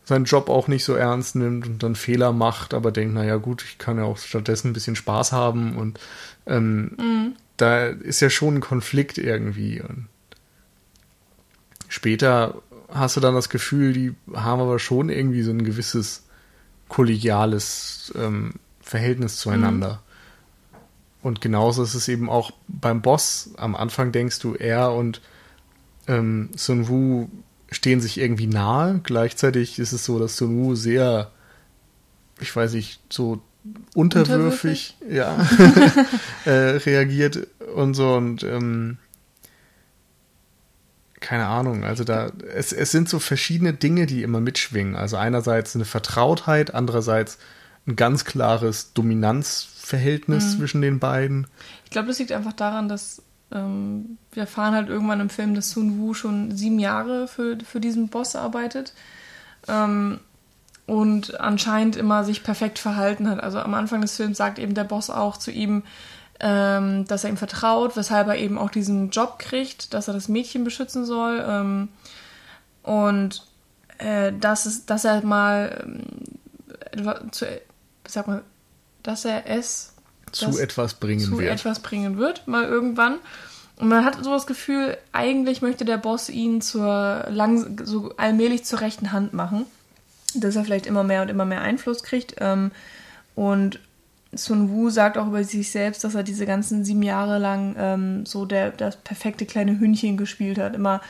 [0.03, 3.63] seinen Job auch nicht so ernst nimmt und dann Fehler macht, aber denkt, naja gut,
[3.63, 5.99] ich kann ja auch stattdessen ein bisschen Spaß haben und
[6.45, 9.81] ähm, mhm da ist ja schon ein Konflikt irgendwie.
[9.81, 10.07] Und
[11.87, 16.23] später hast du dann das Gefühl, die haben aber schon irgendwie so ein gewisses
[16.87, 19.93] kollegiales ähm, Verhältnis zueinander.
[19.93, 20.07] Mhm.
[21.23, 23.49] Und genauso ist es eben auch beim Boss.
[23.57, 25.21] Am Anfang denkst du, er und
[26.07, 27.27] ähm, Sun Wu
[27.69, 29.01] stehen sich irgendwie nahe.
[29.03, 31.31] Gleichzeitig ist es so, dass Sun Wu sehr,
[32.39, 33.41] ich weiß nicht, so
[33.93, 35.07] unterwürfig, unterwürfig?
[35.09, 35.37] ja,
[36.45, 38.97] äh, reagiert und so und ähm,
[41.19, 44.95] keine Ahnung, also da, es, es sind so verschiedene Dinge, die immer mitschwingen.
[44.95, 47.37] Also einerseits eine Vertrautheit, andererseits
[47.87, 50.57] ein ganz klares Dominanzverhältnis mhm.
[50.57, 51.47] zwischen den beiden.
[51.85, 55.71] Ich glaube, das liegt einfach daran, dass ähm, wir erfahren halt irgendwann im Film, dass
[55.71, 58.93] Sun Wu schon sieben Jahre für, für diesen Boss arbeitet.
[59.67, 60.19] Ähm,
[60.87, 63.43] und anscheinend immer sich perfekt verhalten hat.
[63.43, 65.83] Also am Anfang des Films sagt eben der Boss auch zu ihm,
[66.39, 70.29] ähm, dass er ihm vertraut, weshalb er eben auch diesen Job kriegt, dass er das
[70.29, 71.43] Mädchen beschützen soll.
[71.47, 71.89] Ähm,
[72.83, 73.45] und
[73.97, 75.85] äh, dass, es, dass er mal
[76.93, 77.45] ähm, zu,
[78.07, 78.43] sag mal,
[79.03, 79.93] dass er es
[80.31, 81.51] zu etwas bringen zu wird.
[81.51, 83.15] etwas bringen wird, mal irgendwann.
[83.75, 88.63] Und man hat so das Gefühl, eigentlich möchte der Boss ihn zur lang, so allmählich
[88.63, 89.65] zur rechten Hand machen,
[90.41, 92.35] dass er vielleicht immer mehr und immer mehr Einfluss kriegt.
[92.39, 92.71] Ähm,
[93.35, 93.79] und
[94.33, 98.25] Sun Wu sagt auch über sich selbst, dass er diese ganzen sieben Jahre lang ähm,
[98.25, 100.75] so der, das perfekte kleine Hündchen gespielt hat.
[100.75, 101.01] Immer,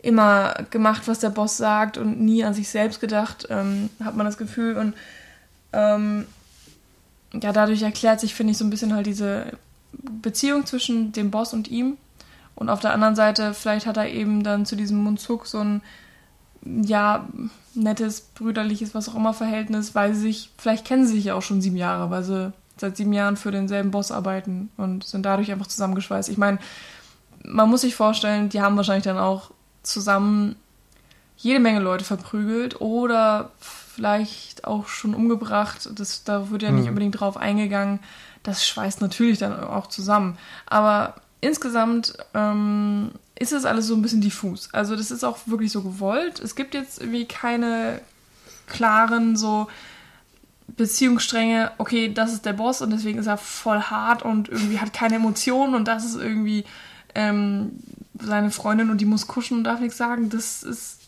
[0.00, 4.26] immer gemacht, was der Boss sagt und nie an sich selbst gedacht, ähm, hat man
[4.26, 4.76] das Gefühl.
[4.76, 4.94] Und
[5.72, 6.26] ähm,
[7.32, 9.46] ja, dadurch erklärt sich, finde ich, so ein bisschen halt diese
[9.92, 11.96] Beziehung zwischen dem Boss und ihm.
[12.54, 15.82] Und auf der anderen Seite, vielleicht hat er eben dann zu diesem Munzuk so ein,
[16.64, 17.28] ja,
[17.74, 21.42] nettes, brüderliches, was auch immer Verhältnis, weil sie sich, vielleicht kennen sie sich ja auch
[21.42, 25.50] schon sieben Jahre, weil sie seit sieben Jahren für denselben Boss arbeiten und sind dadurch
[25.50, 26.28] einfach zusammengeschweißt.
[26.28, 26.58] Ich meine,
[27.44, 29.50] man muss sich vorstellen, die haben wahrscheinlich dann auch
[29.82, 30.56] zusammen
[31.36, 35.88] jede Menge Leute verprügelt oder vielleicht auch schon umgebracht.
[35.94, 36.90] Das, da wird ja nicht mhm.
[36.90, 37.98] unbedingt drauf eingegangen.
[38.42, 40.38] Das schweißt natürlich dann auch zusammen.
[40.66, 44.68] Aber insgesamt ähm, ist es alles so ein bisschen diffus.
[44.72, 46.40] Also das ist auch wirklich so gewollt.
[46.40, 48.00] Es gibt jetzt irgendwie keine
[48.66, 49.68] klaren so
[50.68, 54.92] Beziehungsstränge, okay, das ist der Boss und deswegen ist er voll hart und irgendwie hat
[54.92, 56.64] keine Emotionen und das ist irgendwie
[57.14, 57.72] ähm,
[58.20, 60.30] seine Freundin und die muss kuschen und darf nichts sagen.
[60.30, 61.00] Das ist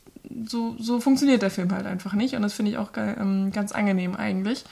[0.47, 3.73] so, so funktioniert der Film halt einfach nicht und das finde ich auch ähm, ganz
[3.73, 4.65] angenehm eigentlich.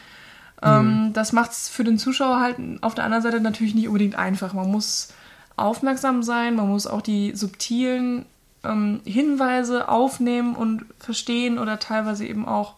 [0.63, 1.13] Ähm, mhm.
[1.13, 4.53] das macht es für den Zuschauer halt auf der anderen Seite natürlich nicht unbedingt einfach.
[4.53, 5.09] Man muss
[5.57, 8.27] aufmerksam sein, man muss auch die subtilen
[8.65, 12.75] ähm, Hinweise aufnehmen und verstehen oder teilweise eben auch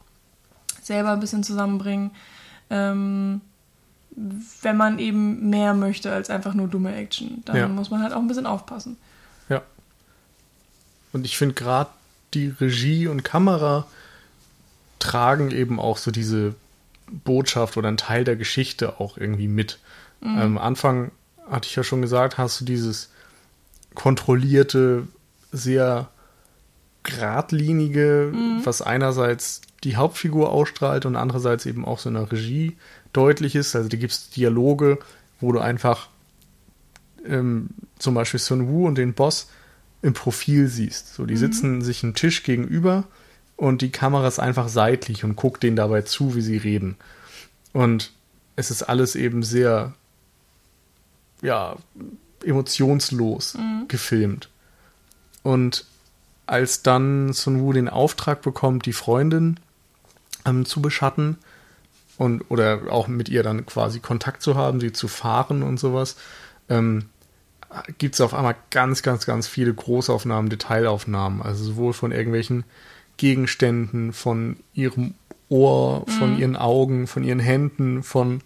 [0.83, 2.11] selber ein bisschen zusammenbringen,
[2.71, 3.41] ähm,
[4.63, 7.43] wenn man eben mehr möchte als einfach nur dumme Action.
[7.45, 7.69] Dann ja.
[7.69, 8.97] muss man halt auch ein bisschen aufpassen.
[9.49, 9.63] Ja.
[11.13, 11.91] Und ich finde gerade
[12.33, 13.87] die Regie und Kamera
[14.99, 16.55] tragen eben auch so diese
[17.09, 19.79] Botschaft oder einen Teil der Geschichte auch irgendwie mit.
[20.21, 20.39] Mhm.
[20.39, 21.11] Am Anfang
[21.49, 23.11] hatte ich ja schon gesagt, hast du dieses
[23.95, 25.07] kontrollierte,
[25.53, 26.09] sehr
[27.03, 28.61] geradlinige, mhm.
[28.65, 32.77] was einerseits die Hauptfigur ausstrahlt und andererseits eben auch so eine Regie
[33.13, 33.77] deutlich ist.
[33.77, 34.99] Also da gibt es Dialoge,
[35.41, 36.09] wo du einfach
[37.27, 39.49] ähm, zum Beispiel Sun Wu und den Boss
[40.03, 41.15] im Profil siehst.
[41.15, 41.39] So, die mhm.
[41.39, 43.05] sitzen sich einen Tisch gegenüber
[43.57, 46.97] und die Kamera ist einfach seitlich und guckt denen dabei zu, wie sie reden.
[47.73, 48.13] Und
[48.57, 49.95] es ist alles eben sehr
[51.45, 51.77] ja,
[52.45, 53.85] emotionslos mhm.
[53.87, 54.49] gefilmt.
[55.43, 55.85] Und
[56.47, 59.61] als dann Sun Wu den Auftrag bekommt, die Freundin
[60.45, 61.39] ähm, zu beschatten
[62.17, 66.17] und oder auch mit ihr dann quasi Kontakt zu haben, sie zu fahren und sowas,
[66.69, 67.07] ähm,
[67.99, 72.65] gibt es auf einmal ganz, ganz, ganz viele Großaufnahmen, Detailaufnahmen, also sowohl von irgendwelchen
[73.17, 75.15] Gegenständen, von ihrem
[75.49, 76.41] Ohr, von mhm.
[76.41, 78.43] ihren Augen, von ihren Händen, von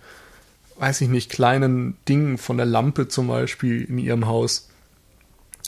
[0.78, 4.68] weiß ich nicht, kleinen Dingen von der Lampe zum Beispiel in ihrem Haus.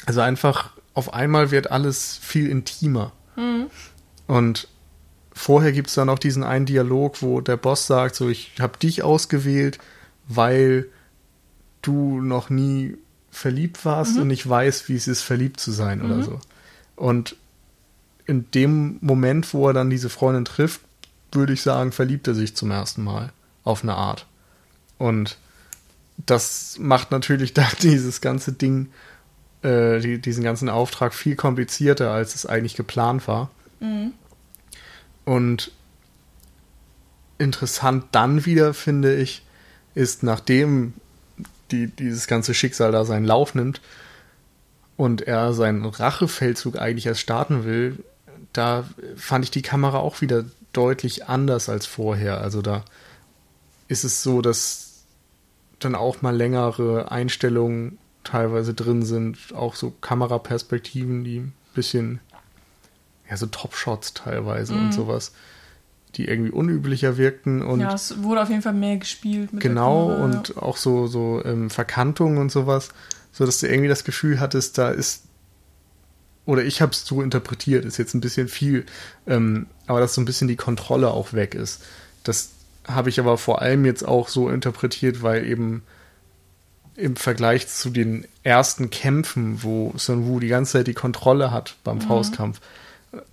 [0.07, 3.12] Also einfach auf einmal wird alles viel intimer.
[3.37, 3.66] Mhm.
[4.27, 4.68] Und
[5.33, 8.79] vorher gibt es dann auch diesen einen Dialog, wo der Boss sagt, so ich habe
[8.79, 9.79] dich ausgewählt,
[10.29, 10.87] weil
[11.83, 12.96] du noch nie
[13.31, 14.23] verliebt warst mhm.
[14.23, 16.05] und ich weiß, wie es ist, verliebt zu sein mhm.
[16.05, 16.40] oder so.
[16.96, 17.37] Und
[18.27, 20.81] in dem Moment, wo er dann diese Freundin trifft,
[21.33, 23.33] würde ich sagen, verliebt er sich zum ersten Mal
[23.64, 24.27] auf eine Art.
[25.00, 25.38] Und
[26.18, 28.90] das macht natürlich da dieses ganze Ding,
[29.62, 33.50] äh, die, diesen ganzen Auftrag viel komplizierter, als es eigentlich geplant war.
[33.80, 34.12] Mhm.
[35.24, 35.72] Und
[37.38, 39.42] interessant dann wieder, finde ich,
[39.94, 40.92] ist, nachdem
[41.70, 43.80] die, dieses ganze Schicksal da seinen Lauf nimmt
[44.98, 48.04] und er seinen Rachefeldzug eigentlich erst starten will,
[48.52, 48.84] da
[49.16, 52.42] fand ich die Kamera auch wieder deutlich anders als vorher.
[52.42, 52.84] Also da
[53.88, 54.89] ist es so, dass
[55.81, 62.21] dann auch mal längere Einstellungen teilweise drin sind, auch so Kameraperspektiven, die ein bisschen,
[63.29, 64.87] ja, so Top-Shots teilweise mhm.
[64.87, 65.33] und sowas,
[66.14, 67.62] die irgendwie unüblicher wirkten.
[67.62, 69.53] Und ja, es wurde auf jeden Fall mehr gespielt.
[69.53, 72.90] Mit genau, und auch so, so ähm, Verkantungen und sowas,
[73.33, 75.25] so dass du irgendwie das Gefühl hattest, da ist
[76.47, 78.85] oder ich habe es so interpretiert, ist jetzt ein bisschen viel,
[79.27, 81.83] ähm, aber dass so ein bisschen die Kontrolle auch weg ist.
[82.25, 82.51] Das
[82.94, 85.83] habe ich aber vor allem jetzt auch so interpretiert, weil eben
[86.96, 91.76] im Vergleich zu den ersten Kämpfen, wo Sun Wu die ganze Zeit die Kontrolle hat
[91.83, 92.03] beim mhm.
[92.03, 92.61] Faustkampf,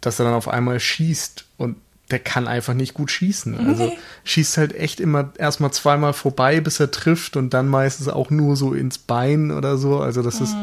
[0.02, 1.78] dass er dann auf einmal schießt und
[2.10, 3.68] der kann einfach nicht gut schießen.
[3.68, 3.98] Also nee.
[4.24, 8.56] schießt halt echt immer erstmal zweimal vorbei, bis er trifft und dann meistens auch nur
[8.56, 10.00] so ins Bein oder so.
[10.00, 10.46] Also das mhm.
[10.46, 10.56] ist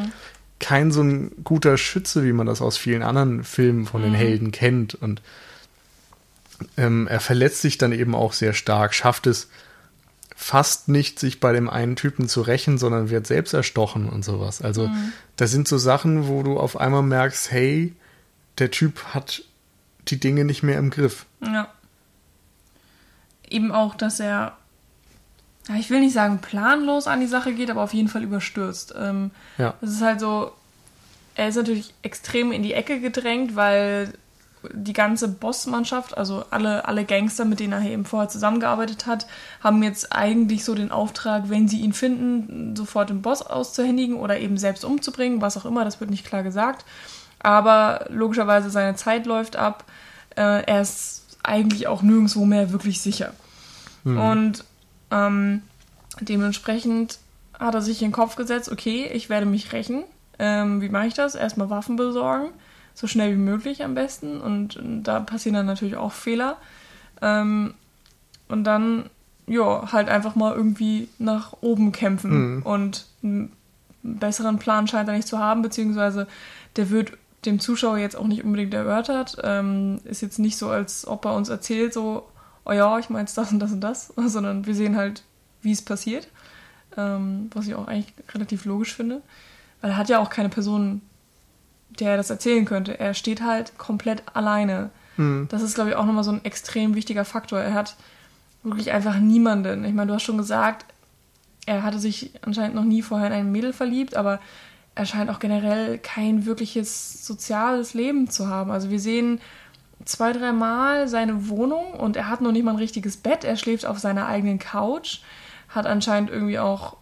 [0.61, 4.17] kein so ein guter Schütze, wie man das aus vielen anderen Filmen von den mhm.
[4.17, 4.95] Helden kennt.
[4.95, 5.21] Und
[6.77, 9.49] ähm, er verletzt sich dann eben auch sehr stark, schafft es
[10.37, 14.63] fast nicht, sich bei dem einen Typen zu rächen, sondern wird selbst erstochen und sowas.
[14.63, 15.13] Also mhm.
[15.37, 17.95] das sind so Sachen, wo du auf einmal merkst, hey,
[18.59, 19.43] der Typ hat
[20.09, 21.27] die Dinge nicht mehr im Griff.
[21.41, 21.69] Ja.
[23.49, 24.57] Eben auch, dass er,
[25.79, 28.95] ich will nicht sagen planlos an die Sache geht, aber auf jeden Fall überstürzt.
[28.99, 29.75] Ähm, ja.
[29.81, 30.53] Es ist halt so,
[31.37, 34.13] er ist natürlich extrem in die Ecke gedrängt, weil
[34.73, 39.27] die ganze Bossmannschaft, also alle, alle Gangster, mit denen er eben vorher zusammengearbeitet hat,
[39.63, 44.39] haben jetzt eigentlich so den Auftrag, wenn sie ihn finden, sofort den Boss auszuhändigen oder
[44.39, 46.85] eben selbst umzubringen, was auch immer, das wird nicht klar gesagt.
[47.41, 49.85] Aber logischerweise seine Zeit läuft ab.
[50.37, 53.33] Äh, er ist eigentlich auch nirgendwo mehr wirklich sicher.
[54.05, 54.19] Mhm.
[54.19, 54.65] Und
[55.11, 55.63] ähm,
[56.21, 57.19] dementsprechend
[57.59, 60.05] hat er sich in den Kopf gesetzt, okay, ich werde mich rächen.
[60.39, 61.35] Ähm, wie mache ich das?
[61.35, 62.49] Erstmal Waffen besorgen,
[62.95, 64.41] so schnell wie möglich am besten.
[64.41, 66.57] Und, da passieren dann natürlich auch Fehler.
[67.21, 67.75] Ähm,
[68.49, 69.11] und dann,
[69.47, 72.57] ja, halt einfach mal irgendwie nach oben kämpfen.
[72.57, 72.63] Mhm.
[72.63, 73.53] Und einen
[74.03, 76.27] besseren Plan scheint er nicht zu haben, beziehungsweise
[76.77, 77.13] der wird
[77.45, 79.37] dem Zuschauer jetzt auch nicht unbedingt erörtert.
[79.43, 82.29] Ähm, ist jetzt nicht so, als ob er uns erzählt, so,
[82.65, 85.25] oh ja, ich meine das und das und das, sondern wir sehen halt,
[85.63, 86.29] wie es passiert.
[86.97, 89.21] Ähm, was ich auch eigentlich relativ logisch finde.
[89.81, 91.03] Weil er hat ja auch keine Person,
[92.01, 92.99] der er das erzählen könnte.
[92.99, 94.91] Er steht halt komplett alleine.
[95.17, 95.49] Mhm.
[95.51, 97.61] Das ist, glaube ich, auch nochmal so ein extrem wichtiger Faktor.
[97.61, 97.97] Er hat
[98.63, 99.85] wirklich einfach niemanden.
[99.85, 100.87] Ich meine, du hast schon gesagt,
[101.67, 104.41] er hatte sich anscheinend noch nie vorher in ein Mädel verliebt, aber
[104.95, 108.71] er scheint auch generell kein wirkliches soziales Leben zu haben.
[108.71, 109.41] Also wir sehen
[110.05, 113.45] zwei, dreimal seine Wohnung und er hat noch nicht mal ein richtiges Bett.
[113.45, 115.21] Er schläft auf seiner eigenen Couch,
[115.69, 116.97] hat anscheinend irgendwie auch,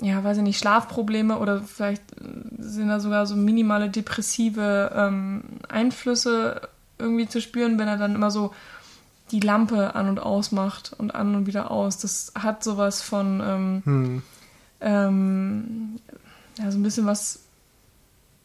[0.00, 2.02] ja, weiß ich nicht, Schlafprobleme oder vielleicht
[2.58, 6.62] sind da sogar so minimale depressive ähm, Einflüsse
[6.98, 8.54] irgendwie zu spüren, wenn er dann immer so
[9.30, 11.98] die Lampe an und aus macht und an und wieder aus.
[11.98, 14.22] Das hat sowas von ähm, hm.
[14.80, 16.00] ähm,
[16.58, 17.40] ja, so ein bisschen was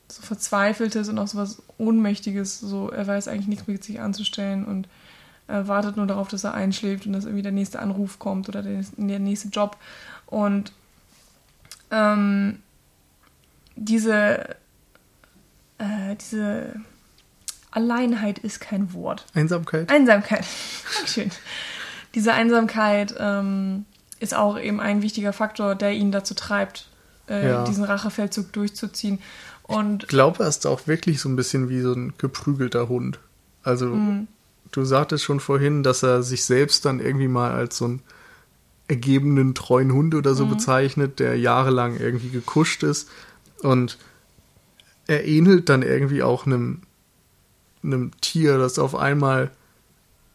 [0.09, 2.59] so Verzweifeltes und auch so was Ohnmächtiges.
[2.59, 4.89] So, er weiß eigentlich nichts mit sich anzustellen und
[5.47, 8.61] er wartet nur darauf, dass er einschläft und dass irgendwie der nächste Anruf kommt oder
[8.61, 9.77] der, der nächste Job.
[10.25, 10.73] Und
[11.91, 12.59] ähm,
[13.75, 14.55] diese,
[15.77, 16.73] äh, diese
[17.71, 19.25] Alleinheit ist kein Wort.
[19.33, 19.91] Einsamkeit.
[19.91, 20.45] Einsamkeit.
[21.05, 21.31] Schön.
[22.15, 23.85] Diese Einsamkeit ähm,
[24.19, 26.89] ist auch eben ein wichtiger Faktor, der ihn dazu treibt,
[27.29, 27.63] äh, ja.
[27.65, 29.19] diesen Rachefeldzug durchzuziehen.
[29.63, 33.19] Und ich glaube, er ist auch wirklich so ein bisschen wie so ein geprügelter Hund.
[33.63, 34.27] Also, mhm.
[34.71, 38.01] du sagtest schon vorhin, dass er sich selbst dann irgendwie mal als so einen
[38.87, 40.51] ergebenen, treuen Hund oder so mhm.
[40.51, 43.09] bezeichnet, der jahrelang irgendwie gekuscht ist.
[43.61, 43.97] Und
[45.07, 46.81] er ähnelt dann irgendwie auch einem,
[47.83, 49.51] einem Tier, das auf einmal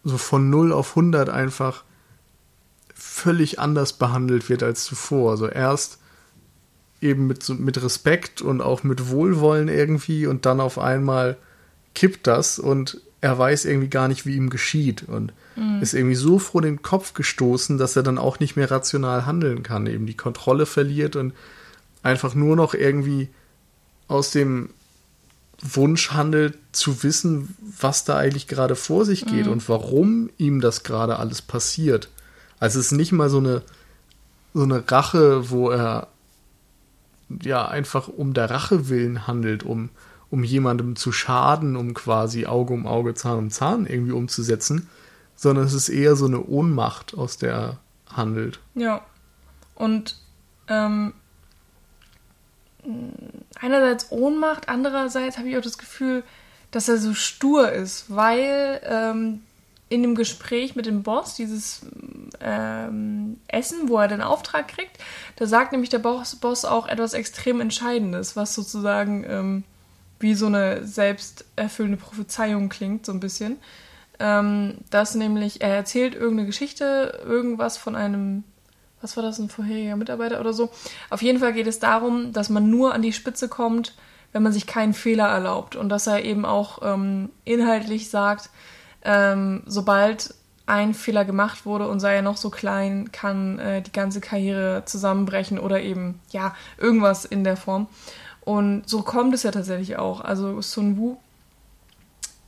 [0.04, 1.84] so von 0 auf 100 einfach
[2.94, 5.32] völlig anders behandelt wird als zuvor.
[5.32, 5.98] Also erst
[7.00, 11.36] eben mit, mit Respekt und auch mit Wohlwollen irgendwie und dann auf einmal
[11.94, 15.82] kippt das und er weiß irgendwie gar nicht, wie ihm geschieht und mhm.
[15.82, 19.62] ist irgendwie so vor den Kopf gestoßen, dass er dann auch nicht mehr rational handeln
[19.62, 21.32] kann, eben die Kontrolle verliert und
[22.02, 23.28] einfach nur noch irgendwie
[24.08, 24.70] aus dem
[25.62, 29.52] Wunsch handelt, zu wissen, was da eigentlich gerade vor sich geht mhm.
[29.52, 32.08] und warum ihm das gerade alles passiert.
[32.58, 33.62] Also es ist nicht mal so eine,
[34.54, 36.08] so eine Rache, wo er
[37.42, 39.90] ja einfach um der Rache willen handelt, um,
[40.30, 44.88] um jemandem zu schaden, um quasi Auge um Auge, Zahn um Zahn irgendwie umzusetzen,
[45.42, 47.78] sondern es ist eher so eine Ohnmacht, aus der er
[48.16, 48.60] handelt.
[48.76, 49.04] Ja.
[49.74, 50.16] Und
[50.68, 51.14] ähm,
[53.58, 56.22] einerseits Ohnmacht, andererseits habe ich auch das Gefühl,
[56.70, 59.40] dass er so stur ist, weil ähm,
[59.88, 61.86] in dem Gespräch mit dem Boss, dieses
[62.40, 64.98] ähm, Essen, wo er den Auftrag kriegt,
[65.34, 69.64] da sagt nämlich der Boss, Boss auch etwas extrem Entscheidendes, was sozusagen ähm,
[70.20, 73.56] wie so eine selbsterfüllende Prophezeiung klingt, so ein bisschen.
[74.24, 78.44] Ähm, dass nämlich, er erzählt irgendeine Geschichte, irgendwas von einem,
[79.00, 80.70] was war das, ein vorheriger Mitarbeiter oder so.
[81.10, 83.94] Auf jeden Fall geht es darum, dass man nur an die Spitze kommt,
[84.30, 88.50] wenn man sich keinen Fehler erlaubt und dass er eben auch ähm, inhaltlich sagt,
[89.04, 90.34] ähm, sobald
[90.66, 94.84] ein Fehler gemacht wurde und sei er noch so klein, kann äh, die ganze Karriere
[94.84, 97.88] zusammenbrechen oder eben, ja, irgendwas in der Form.
[98.44, 100.20] Und so kommt es ja tatsächlich auch.
[100.20, 101.16] Also Sun Wu,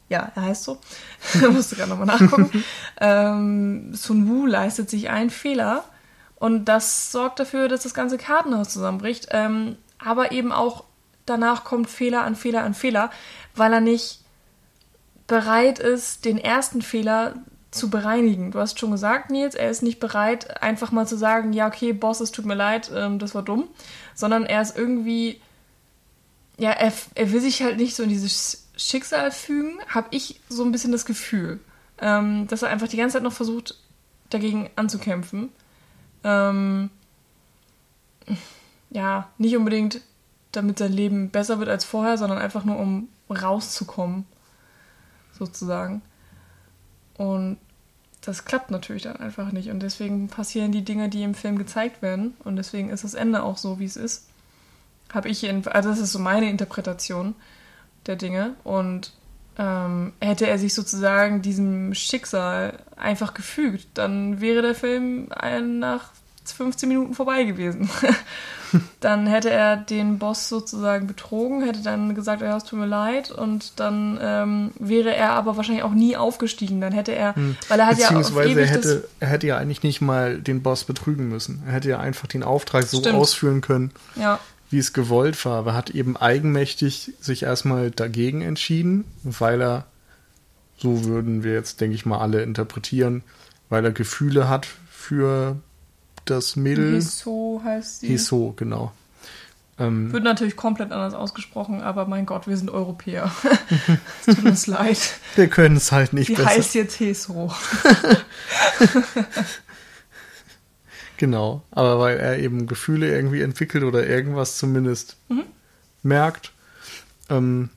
[0.09, 0.78] ja, er heißt so,
[1.50, 2.64] musste gerade nochmal nachgucken.
[3.00, 5.84] ähm, Sun Wu leistet sich einen Fehler
[6.36, 9.28] und das sorgt dafür, dass das ganze Kartenhaus zusammenbricht.
[9.30, 10.84] Ähm, aber eben auch
[11.26, 13.11] danach kommt Fehler an Fehler an Fehler,
[13.55, 14.20] weil er nicht
[15.26, 17.34] bereit ist, den ersten Fehler
[17.70, 18.52] zu bereinigen.
[18.52, 21.92] Du hast schon gesagt, Nils, er ist nicht bereit, einfach mal zu sagen, ja, okay,
[21.92, 23.68] Boss, es tut mir leid, ähm, das war dumm,
[24.14, 25.40] sondern er ist irgendwie,
[26.59, 30.64] ja, er, er will sich halt nicht so in dieses Schicksal fügen, habe ich so
[30.64, 31.61] ein bisschen das Gefühl,
[32.01, 33.79] ähm, dass er einfach die ganze Zeit noch versucht,
[34.31, 35.51] dagegen anzukämpfen.
[36.25, 36.91] Ähm,
[38.91, 40.01] ja, nicht unbedingt,
[40.53, 44.27] damit sein Leben besser wird als vorher, sondern einfach nur, um rauszukommen,
[45.33, 46.03] sozusagen.
[47.16, 47.59] Und
[48.20, 49.70] das klappt natürlich dann einfach nicht.
[49.70, 52.35] Und deswegen passieren die Dinge, die im Film gezeigt werden.
[52.45, 54.29] Und deswegen ist das Ende auch so, wie es ist.
[55.12, 57.35] Habe ich, also das ist so meine Interpretation
[58.07, 58.55] der Dinge.
[58.64, 59.12] Und
[59.59, 65.28] ähm, hätte er sich sozusagen diesem Schicksal einfach gefügt, dann wäre der Film
[65.78, 66.11] nach
[66.44, 67.88] 15 Minuten vorbei gewesen.
[69.00, 73.30] dann hätte er den Boss sozusagen betrogen, hätte dann gesagt, ja, es tut mir leid
[73.30, 76.80] und dann ähm, wäre er aber wahrscheinlich auch nie aufgestiegen.
[76.80, 77.57] Dann hätte er, hm.
[77.68, 80.84] weil er hat ja Beziehungsweise er hätte, er hätte ja eigentlich nicht mal den Boss
[80.84, 81.62] betrügen müssen.
[81.66, 83.16] Er hätte ja einfach den Auftrag so Stimmt.
[83.16, 84.38] ausführen können, ja.
[84.70, 85.58] Wie es gewollt war.
[85.58, 89.86] Aber er hat eben eigenmächtig sich erstmal dagegen entschieden, weil er,
[90.76, 93.22] so würden wir jetzt, denke ich mal, alle interpretieren,
[93.68, 95.56] weil er Gefühle hat für
[96.24, 96.94] das Mädel.
[96.94, 98.08] Hiso heißt sie.
[98.08, 98.92] Hiso, genau.
[99.76, 103.32] Ähm, Wird natürlich komplett anders ausgesprochen, aber mein Gott, wir sind Europäer.
[104.26, 104.98] es tut uns leid.
[105.34, 106.48] Wir können es halt nicht Die besser.
[106.48, 107.52] heißt jetzt Hiso.
[111.16, 115.44] genau, aber weil er eben Gefühle irgendwie entwickelt oder irgendwas zumindest mhm.
[116.02, 116.52] merkt.
[117.30, 117.70] Ähm,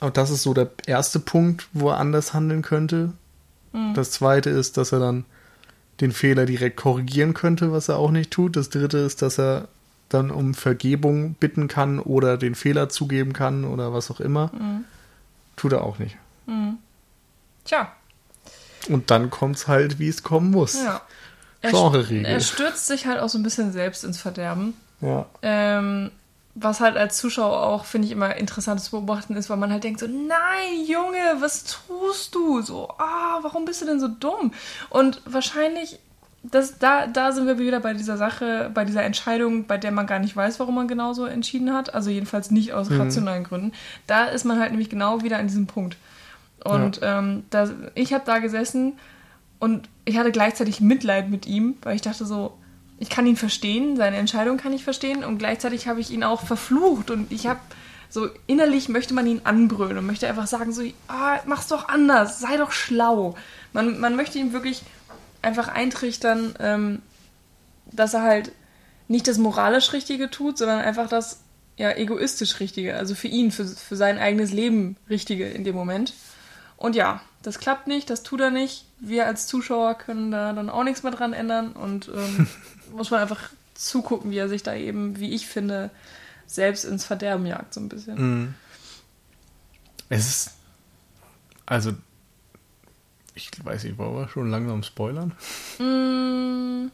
[0.00, 3.12] aber das ist so der erste Punkt, wo er anders handeln könnte.
[3.72, 3.94] Mhm.
[3.94, 5.24] Das zweite ist, dass er dann
[6.00, 8.56] den Fehler direkt korrigieren könnte, was er auch nicht tut.
[8.56, 9.68] Das dritte ist, dass er
[10.08, 14.50] dann um Vergebung bitten kann oder den Fehler zugeben kann oder was auch immer.
[14.58, 14.84] Mhm.
[15.56, 16.16] Tut er auch nicht.
[16.46, 16.78] Mhm.
[17.64, 17.92] Tja.
[18.88, 20.74] Und dann kommt es halt, wie es kommen muss.
[20.74, 21.02] Ja.
[21.62, 22.24] Genre-Regel.
[22.24, 24.74] Er stürzt sich halt auch so ein bisschen selbst ins Verderben.
[25.00, 25.26] Ja.
[25.42, 26.10] Ähm,
[26.54, 29.84] was halt als Zuschauer auch, finde ich, immer interessant zu beobachten ist, weil man halt
[29.84, 32.62] denkt so, nein, Junge, was tust du?
[32.62, 34.52] So, ah, warum bist du denn so dumm?
[34.90, 36.00] Und wahrscheinlich,
[36.42, 40.06] das, da, da sind wir wieder bei dieser Sache, bei dieser Entscheidung, bei der man
[40.06, 41.94] gar nicht weiß, warum man genauso entschieden hat.
[41.94, 43.00] Also jedenfalls nicht aus mhm.
[43.00, 43.72] rationalen Gründen.
[44.06, 45.96] Da ist man halt nämlich genau wieder an diesem Punkt.
[46.64, 47.18] Und ja.
[47.18, 48.98] ähm, da, ich habe da gesessen
[49.58, 52.56] und ich hatte gleichzeitig Mitleid mit ihm, weil ich dachte so,
[52.98, 56.42] ich kann ihn verstehen, seine Entscheidung kann ich verstehen und gleichzeitig habe ich ihn auch
[56.42, 57.60] verflucht und ich habe
[58.10, 62.40] so innerlich möchte man ihn anbrüllen und möchte einfach sagen so, ah, mach's doch anders,
[62.40, 63.34] sei doch schlau.
[63.72, 64.82] Man, man möchte ihm wirklich
[65.42, 67.02] einfach eintrichtern, ähm,
[67.92, 68.52] dass er halt
[69.08, 71.40] nicht das moralisch Richtige tut, sondern einfach das
[71.76, 76.14] ja egoistisch Richtige, also für ihn, für, für sein eigenes Leben Richtige in dem Moment.
[76.76, 78.84] Und ja, das klappt nicht, das tut er nicht.
[78.98, 82.48] Wir als Zuschauer können da dann auch nichts mehr dran ändern und ähm,
[82.92, 85.90] muss man einfach zugucken, wie er sich da eben, wie ich finde,
[86.46, 88.16] selbst ins Verderben jagt, so ein bisschen.
[88.16, 88.54] Mhm.
[90.08, 90.50] Es ist.
[91.66, 91.92] Also.
[93.34, 95.32] Ich weiß nicht, wollen wir schon langsam spoilern?
[95.78, 96.90] Mm.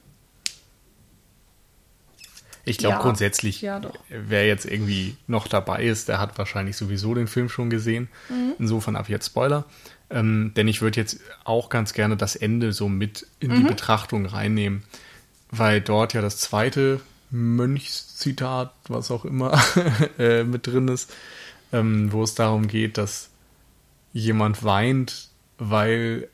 [2.67, 3.03] Ich glaube ja.
[3.03, 7.71] grundsätzlich, ja, wer jetzt irgendwie noch dabei ist, der hat wahrscheinlich sowieso den Film schon
[7.71, 8.09] gesehen.
[8.29, 8.55] Mhm.
[8.59, 9.65] Insofern ab jetzt Spoiler.
[10.11, 13.57] Ähm, denn ich würde jetzt auch ganz gerne das Ende so mit in mhm.
[13.57, 14.85] die Betrachtung reinnehmen
[15.59, 17.01] weil dort ja das zweite
[17.31, 19.61] Mönchszitat, was auch immer,
[20.19, 21.13] äh, mit drin ist,
[21.73, 23.31] ähm, wo es darum geht, dass
[24.13, 26.29] jemand weint, weil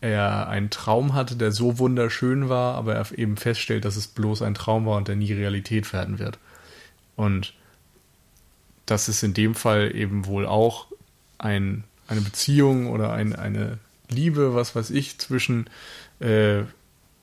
[0.00, 4.42] er einen Traum hatte, der so wunderschön war, aber er eben feststellt, dass es bloß
[4.42, 6.38] ein Traum war und der nie Realität werden wird.
[7.16, 7.54] Und
[8.86, 10.86] das ist in dem Fall eben wohl auch
[11.38, 15.70] ein, eine Beziehung oder ein, eine Liebe, was weiß ich, zwischen
[16.18, 16.64] äh,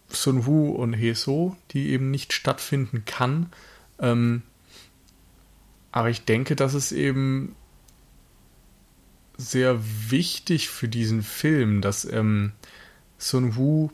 [0.10, 3.52] Sun Wu und He So, die eben nicht stattfinden kann.
[4.00, 4.44] Ähm,
[5.92, 7.56] aber ich denke, dass es eben
[9.38, 9.80] sehr
[10.10, 12.54] wichtig für diesen Film, dass ähm,
[13.18, 13.90] Sun Wu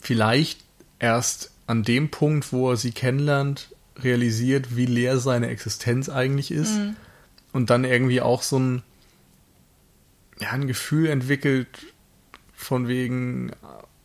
[0.00, 0.64] vielleicht
[1.00, 6.76] erst an dem Punkt, wo er sie kennenlernt, realisiert, wie leer seine Existenz eigentlich ist.
[6.76, 6.96] Mhm.
[7.52, 8.82] Und dann irgendwie auch so ein,
[10.40, 11.68] ja, ein Gefühl entwickelt
[12.54, 13.50] von wegen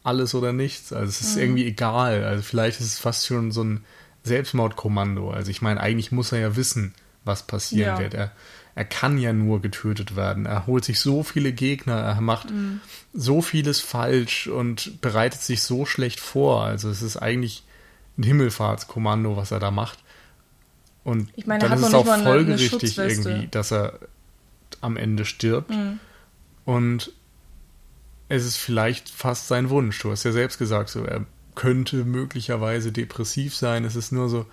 [0.03, 0.91] alles oder nichts.
[0.93, 1.41] Also es ist Mhm.
[1.41, 2.23] irgendwie egal.
[2.23, 3.83] Also vielleicht ist es fast schon so ein
[4.23, 5.29] Selbstmordkommando.
[5.31, 6.93] Also ich meine, eigentlich muss er ja wissen,
[7.25, 7.99] was passieren Ja.
[7.99, 8.13] wird.
[8.13, 8.31] Er,
[8.75, 10.45] er kann ja nur getötet werden.
[10.45, 12.81] Er holt sich so viele Gegner, er macht Mhm.
[13.13, 16.63] so vieles falsch und bereitet sich so schlecht vor.
[16.63, 17.63] Also es ist eigentlich
[18.17, 19.99] ein Himmelfahrtskommando, was er da macht.
[21.03, 23.99] Und Ich meine, dann ist es auch folgerichtig irgendwie, dass er
[24.81, 25.69] am Ende stirbt.
[25.71, 25.99] Mhm.
[26.65, 27.11] Und
[28.29, 29.99] es ist vielleicht fast sein Wunsch.
[29.99, 33.85] Du hast ja selbst gesagt, so er könnte möglicherweise depressiv sein.
[33.85, 34.45] Es ist nur so,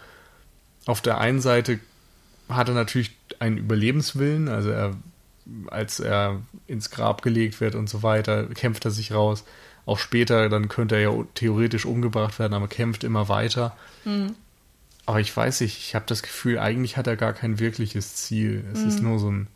[0.87, 1.81] auf der einen Seite
[2.49, 4.97] hat er natürlich einen Überlebenswillen, also er,
[5.69, 9.45] als er ins Grab gelegt wird und so weiter, kämpft er sich raus.
[9.87, 13.77] Auch später, dann könnte er ja theoretisch umgebracht werden, aber kämpft immer weiter.
[14.05, 14.35] Mhm.
[15.07, 18.65] Aber ich weiß nicht, ich habe das Gefühl, eigentlich hat er gar kein wirkliches Ziel.
[18.73, 19.09] Es ist Mhm.
[19.09, 19.47] nur so ein,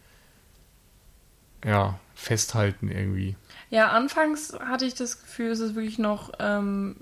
[1.64, 3.36] ja, Festhalten irgendwie.
[3.70, 6.96] Ja, anfangs hatte ich das Gefühl, es ist wirklich noch, ähm,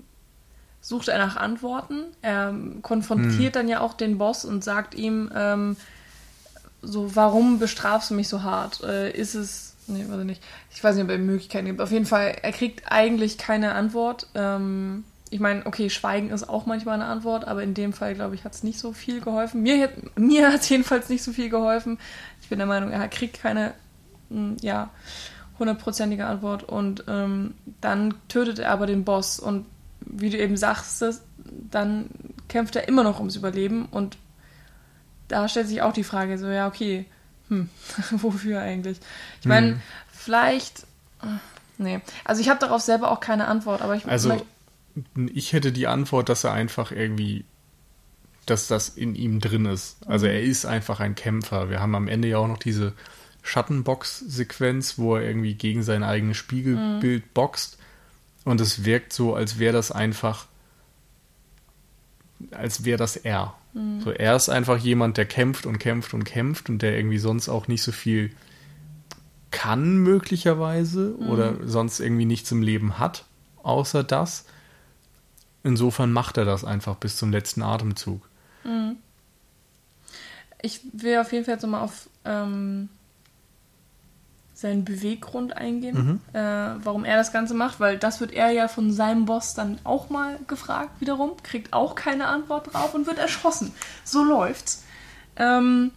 [0.81, 2.03] sucht er nach Antworten.
[2.21, 5.77] Er konfrontiert dann ja auch den Boss und sagt ihm, ähm,
[6.81, 8.81] so, warum bestrafst du mich so hart?
[8.83, 10.43] Äh, ist es, nee, weiß ich nicht.
[10.73, 11.79] Ich weiß nicht, ob er Möglichkeiten gibt.
[11.79, 14.27] Auf jeden Fall, er kriegt eigentlich keine Antwort.
[14.35, 18.35] Ähm, ich meine, okay, Schweigen ist auch manchmal eine Antwort, aber in dem Fall, glaube
[18.35, 19.63] ich, hat es nicht so viel geholfen.
[19.63, 21.97] Mir, hat- mir hat es jedenfalls nicht so viel geholfen.
[22.41, 23.73] Ich bin der Meinung, er kriegt keine,
[24.61, 24.89] ja,
[25.59, 29.65] hundertprozentige Antwort und ähm, dann tötet er aber den Boss und
[30.01, 31.03] wie du eben sagst,
[31.71, 32.07] dann
[32.49, 34.17] kämpft er immer noch ums Überleben und
[35.27, 37.05] da stellt sich auch die Frage so, ja, okay,
[37.49, 37.69] hm,
[38.11, 38.99] wofür eigentlich?
[39.41, 39.81] Ich meine, Hm.
[40.11, 40.85] vielleicht,
[41.77, 44.45] nee, also ich habe darauf selber auch keine Antwort, aber ich Also
[45.33, 47.45] ich hätte die Antwort, dass er einfach irgendwie,
[48.45, 49.97] dass das in ihm drin ist.
[50.07, 51.69] Also er ist einfach ein Kämpfer.
[51.69, 52.93] Wir haben am Ende ja auch noch diese
[53.43, 57.77] Schattenbox-Sequenz, wo er irgendwie gegen sein eigenes Spiegelbild boxt.
[58.45, 60.47] Und es wirkt so, als wäre das einfach,
[62.51, 63.53] als wäre das er.
[64.03, 67.49] So, er ist einfach jemand, der kämpft und kämpft und kämpft und der irgendwie sonst
[67.49, 68.31] auch nicht so viel
[69.49, 73.25] kann, möglicherweise, oder sonst irgendwie nichts im Leben hat,
[73.63, 74.45] außer das.
[75.63, 78.21] Insofern macht er das einfach bis zum letzten Atemzug.
[80.61, 82.89] ich will auf jeden Fall jetzt nochmal auf ähm,
[84.63, 88.91] seinen Beweggrund eingehen, äh, warum er das Ganze macht, weil das wird er ja von
[88.91, 93.73] seinem Boss dann auch mal gefragt wiederum, kriegt auch keine Antwort drauf und wird erschossen.
[94.03, 94.83] So läuft's.
[95.35, 95.91] Ähm,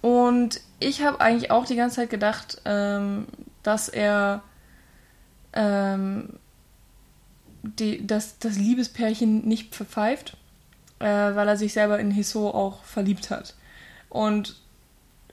[0.00, 3.26] und ich habe eigentlich auch die ganze Zeit gedacht, ähm,
[3.64, 4.42] dass er
[5.52, 6.38] ähm,
[7.62, 10.36] die, dass das Liebespärchen nicht verpfeift,
[11.00, 13.56] äh, weil er sich selber in Hiso auch verliebt hat.
[14.08, 14.60] Und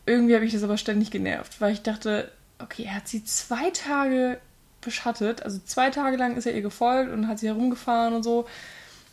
[0.06, 3.70] irgendwie habe ich das aber ständig genervt, weil ich dachte, okay, er hat sie zwei
[3.72, 4.40] Tage
[4.82, 8.46] beschattet, also zwei Tage lang ist er ihr gefolgt und hat sie herumgefahren und so.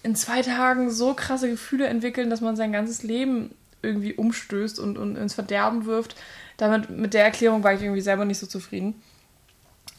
[0.03, 4.99] In zwei Tagen so krasse Gefühle entwickeln, dass man sein ganzes Leben irgendwie umstößt und,
[4.99, 6.17] und ins Verderben wirft.
[6.57, 9.01] Damit, mit der Erklärung war ich irgendwie selber nicht so zufrieden.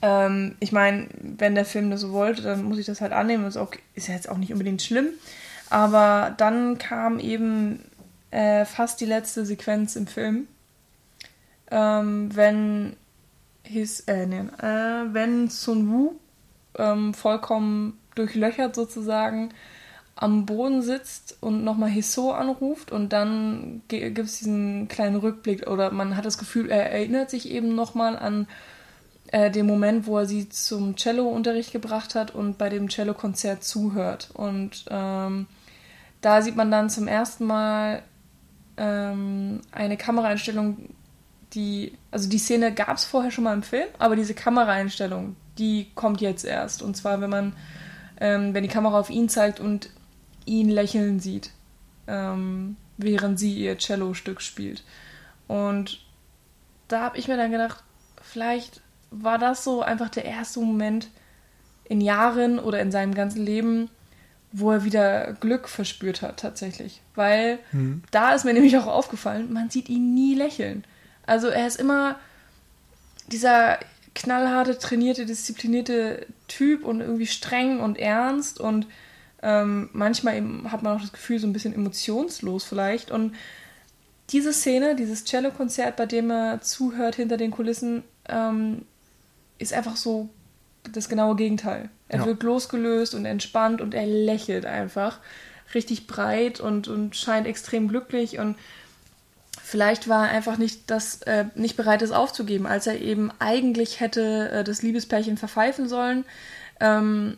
[0.01, 3.45] Ähm, ich meine, wenn der Film das so wollte, dann muss ich das halt annehmen.
[3.45, 5.07] Ist, auch, ist ja jetzt auch nicht unbedingt schlimm.
[5.69, 7.83] Aber dann kam eben
[8.31, 10.47] äh, fast die letzte Sequenz im Film,
[11.73, 12.95] ähm, wenn
[13.63, 16.13] his, äh, nee, äh, wenn Sun Wu
[16.77, 19.49] ähm, vollkommen durchlöchert sozusagen
[20.15, 25.91] am Boden sitzt und nochmal Hiso anruft und dann gibt es diesen kleinen Rückblick oder
[25.91, 28.47] man hat das Gefühl, er erinnert sich eben nochmal an
[29.31, 34.29] äh, den Moment, wo er sie zum Cello-Unterricht gebracht hat und bei dem Cello-Konzert zuhört.
[34.35, 35.47] Und ähm,
[36.21, 38.03] da sieht man dann zum ersten Mal
[38.77, 40.89] ähm, eine Kameraeinstellung,
[41.53, 45.87] die, also die Szene gab es vorher schon mal im Film, aber diese Kameraeinstellung, die
[45.95, 46.81] kommt jetzt erst.
[46.81, 47.55] Und zwar, wenn man,
[48.19, 49.89] ähm, wenn die Kamera auf ihn zeigt und
[50.45, 51.51] ihn lächeln sieht,
[52.07, 54.83] ähm, während sie ihr Cello-Stück spielt.
[55.47, 55.99] Und
[56.87, 57.83] da habe ich mir dann gedacht,
[58.21, 58.81] vielleicht
[59.11, 61.07] war das so einfach der erste Moment
[61.85, 63.89] in Jahren oder in seinem ganzen Leben,
[64.51, 67.01] wo er wieder Glück verspürt hat tatsächlich.
[67.15, 68.03] Weil Mhm.
[68.11, 70.83] da ist mir nämlich auch aufgefallen, man sieht ihn nie lächeln.
[71.25, 72.19] Also er ist immer
[73.27, 73.79] dieser
[74.15, 78.87] knallharte, trainierte, disziplinierte Typ und irgendwie streng und ernst und
[79.41, 83.11] ähm, manchmal eben hat man auch das Gefühl, so ein bisschen emotionslos vielleicht.
[83.11, 83.35] Und
[84.29, 88.85] diese Szene, dieses Cello-Konzert, bei dem er zuhört hinter den Kulissen, ähm,
[89.57, 90.29] ist einfach so
[90.91, 91.89] das genaue Gegenteil.
[92.07, 92.25] Er Ja.
[92.25, 95.19] wirkt losgelöst und entspannt und er lächelt einfach
[95.73, 98.55] richtig breit und, und scheint extrem glücklich und
[99.63, 104.01] vielleicht war er einfach nicht, das, äh, nicht bereit, es aufzugeben, als er eben eigentlich
[104.01, 106.25] hätte äh, das Liebespärchen verpfeifen sollen.
[106.81, 107.37] Ähm,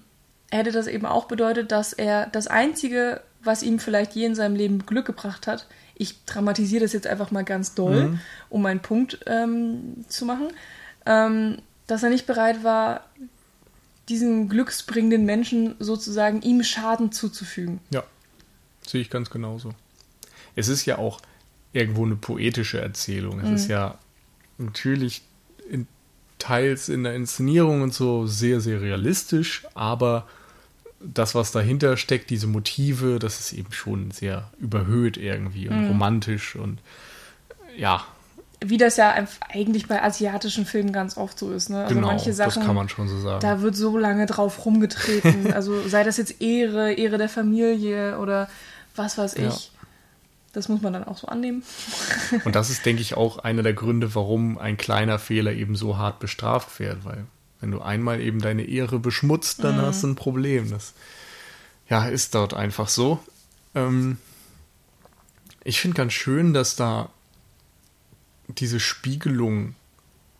[0.51, 4.55] hätte das eben auch bedeutet, dass er das Einzige, was ihm vielleicht je in seinem
[4.55, 8.19] Leben Glück gebracht hat, ich dramatisiere das jetzt einfach mal ganz doll, mhm.
[8.49, 10.47] um einen Punkt ähm, zu machen,
[11.05, 13.05] ähm, dass er nicht bereit war,
[14.09, 17.79] diesen glücksbringenden Menschen sozusagen ihm Schaden zuzufügen.
[17.91, 18.03] Ja,
[18.85, 19.73] sehe ich ganz genauso.
[20.55, 21.21] Es ist ja auch
[21.75, 23.39] irgendwo eine poetische Erzählung.
[23.41, 23.55] Es mhm.
[23.55, 23.97] ist ja
[24.57, 25.21] natürlich
[25.69, 25.87] in,
[26.39, 30.25] teils in der Inszenierung und so sehr, sehr realistisch, aber
[31.01, 35.87] das, was dahinter steckt, diese Motive, das ist eben schon sehr überhöht irgendwie und mhm.
[35.89, 36.79] romantisch und
[37.77, 38.05] ja,
[38.63, 39.13] wie das ja
[39.49, 41.69] eigentlich bei asiatischen Filmen ganz oft so ist.
[41.69, 41.83] Ne?
[41.83, 43.41] Also genau, manche Sachen, das kann man schon so sagen.
[43.41, 45.53] Da wird so lange drauf rumgetreten.
[45.53, 48.47] also sei das jetzt Ehre, Ehre der Familie oder
[48.95, 49.43] was weiß ich.
[49.43, 49.74] Ja.
[50.55, 51.63] Das muss man dann auch so annehmen.
[52.45, 55.97] Und das ist, denke ich, auch einer der Gründe, warum ein kleiner Fehler eben so
[55.97, 57.25] hart bestraft wird, weil
[57.59, 59.81] wenn du einmal eben deine Ehre beschmutzt, dann mhm.
[59.81, 60.69] hast du ein Problem.
[60.69, 60.93] Das
[61.89, 63.19] ja, ist dort einfach so.
[63.73, 64.17] Ähm,
[65.63, 67.09] ich finde ganz schön, dass da
[68.47, 69.75] diese Spiegelung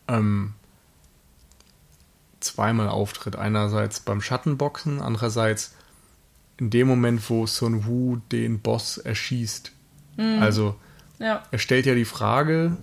[0.08, 0.54] ähm,
[2.40, 3.36] zweimal auftritt.
[3.36, 5.74] Einerseits beim Schattenboxen, andererseits
[6.58, 9.72] in dem Moment, wo Sun Wu den Boss erschießt.
[10.16, 10.42] Mhm.
[10.42, 10.76] Also
[11.18, 11.42] ja.
[11.50, 12.76] er stellt ja die Frage,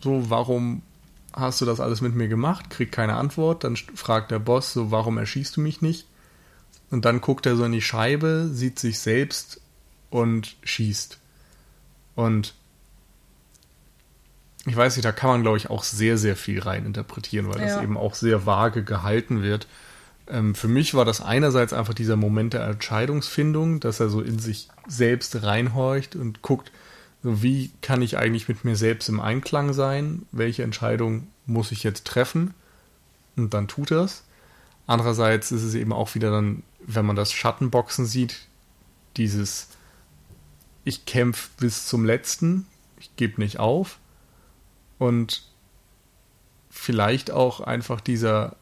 [0.00, 0.82] so warum
[1.32, 2.70] hast du das alles mit mir gemacht?
[2.70, 3.64] Kriegt keine Antwort.
[3.64, 6.06] Dann fragt der Boss so, warum erschießt du mich nicht?
[6.90, 9.60] Und dann guckt er so in die Scheibe, sieht sich selbst
[10.10, 11.18] und schießt.
[12.14, 12.54] Und
[14.66, 17.66] ich weiß nicht, da kann man, glaube ich, auch sehr, sehr viel reininterpretieren, weil ja.
[17.66, 19.66] das eben auch sehr vage gehalten wird.
[20.26, 24.38] Ähm, für mich war das einerseits einfach dieser Moment der Entscheidungsfindung, dass er so in
[24.38, 26.72] sich selbst reinhorcht und guckt,
[27.22, 30.26] so wie kann ich eigentlich mit mir selbst im Einklang sein?
[30.32, 32.54] Welche Entscheidung muss ich jetzt treffen?
[33.36, 34.24] Und dann tut er es.
[34.86, 38.46] Andererseits ist es eben auch wieder dann, wenn man das Schattenboxen sieht,
[39.16, 39.68] dieses
[40.84, 42.66] ich kämpfe bis zum letzten,
[43.00, 43.98] ich gebe nicht auf
[44.98, 45.42] und
[46.70, 48.56] vielleicht auch einfach dieser,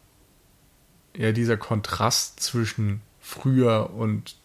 [1.16, 4.36] ja, dieser Kontrast zwischen früher und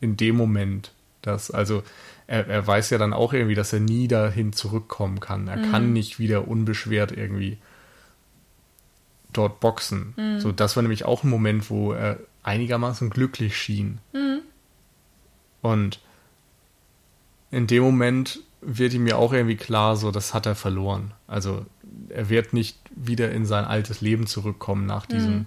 [0.00, 0.92] in dem Moment.
[1.22, 1.82] Dass, also,
[2.26, 5.48] er, er weiß ja dann auch irgendwie, dass er nie dahin zurückkommen kann.
[5.48, 5.70] Er mhm.
[5.70, 7.58] kann nicht wieder unbeschwert irgendwie
[9.32, 10.14] dort boxen.
[10.16, 10.40] Mhm.
[10.40, 13.98] So, das war nämlich auch ein Moment, wo er einigermaßen glücklich schien.
[14.12, 14.40] Mhm.
[15.60, 16.00] Und
[17.50, 21.12] in dem Moment wird ihm ja auch irgendwie klar, so, das hat er verloren.
[21.26, 21.66] Also
[22.08, 25.46] er wird nicht wieder in sein altes Leben zurückkommen nach diesem mhm.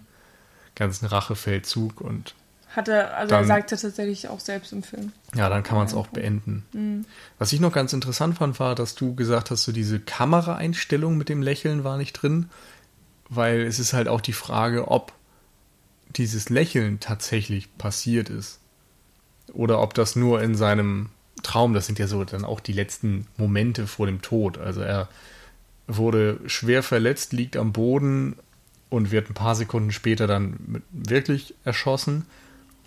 [0.76, 2.36] Ganzen Rachefeldzug und
[2.76, 5.14] hat er, also dann, er sagt es tatsächlich auch selbst im Film.
[5.34, 6.66] Ja, dann kann man es auch beenden.
[6.74, 7.06] Mhm.
[7.40, 11.30] Was ich noch ganz interessant fand, war, dass du gesagt hast, so diese Kameraeinstellung mit
[11.30, 12.50] dem Lächeln war nicht drin,
[13.30, 15.14] weil es ist halt auch die Frage, ob
[16.10, 18.60] dieses Lächeln tatsächlich passiert ist.
[19.54, 21.10] Oder ob das nur in seinem
[21.44, 24.58] Traum, das sind ja so dann auch die letzten Momente vor dem Tod.
[24.58, 25.08] Also er
[25.88, 28.36] wurde schwer verletzt, liegt am Boden
[28.90, 32.26] und wird ein paar Sekunden später dann wirklich erschossen.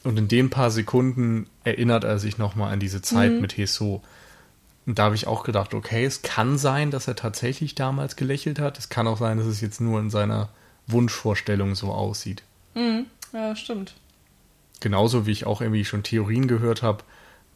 [0.04, 3.40] Und in den paar Sekunden erinnert er sich nochmal an diese Zeit mhm.
[3.40, 4.02] mit Heso.
[4.86, 8.58] Und da habe ich auch gedacht, okay, es kann sein, dass er tatsächlich damals gelächelt
[8.58, 8.78] hat.
[8.78, 10.48] Es kann auch sein, dass es jetzt nur in seiner
[10.86, 12.42] Wunschvorstellung so aussieht.
[12.74, 13.06] Mhm.
[13.32, 13.94] Ja, stimmt.
[14.80, 17.04] Genauso wie ich auch irgendwie schon Theorien gehört habe,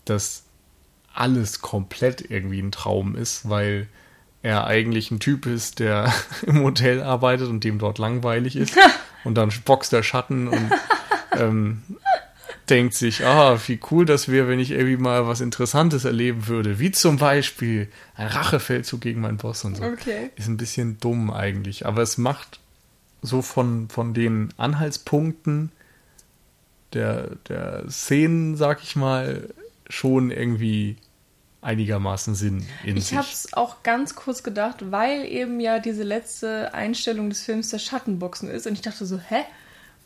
[0.04, 0.44] dass
[1.14, 3.88] alles komplett irgendwie ein Traum ist, weil
[4.42, 6.12] er eigentlich ein Typ ist, der
[6.46, 8.76] im Hotel arbeitet und dem dort langweilig ist.
[9.24, 10.70] und dann boxt der Schatten und
[11.38, 11.82] ähm,
[12.68, 16.78] denkt sich, ah, wie cool das wäre, wenn ich irgendwie mal was Interessantes erleben würde.
[16.78, 19.84] Wie zum Beispiel ein Rachefeldzug gegen meinen Boss und so.
[19.84, 20.30] Okay.
[20.36, 21.86] Ist ein bisschen dumm eigentlich.
[21.86, 22.60] Aber es macht
[23.20, 25.70] so von, von den Anhaltspunkten
[26.92, 29.48] der, der Szenen, sag ich mal,
[29.88, 30.96] schon irgendwie
[31.62, 33.12] einigermaßen Sinn in ich sich.
[33.12, 37.70] Ich habe es auch ganz kurz gedacht, weil eben ja diese letzte Einstellung des Films
[37.70, 39.44] der Schattenboxen ist und ich dachte so, hä?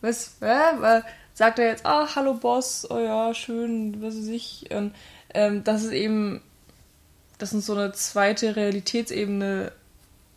[0.02, 0.36] Was?
[0.40, 1.02] Hä?
[1.34, 4.70] Sagt er jetzt, ah, hallo Boss, oh ja, schön, was weiß ich.
[4.70, 4.94] Und
[5.34, 6.40] ähm, das ist eben,
[7.38, 9.72] dass uns so eine zweite Realitätsebene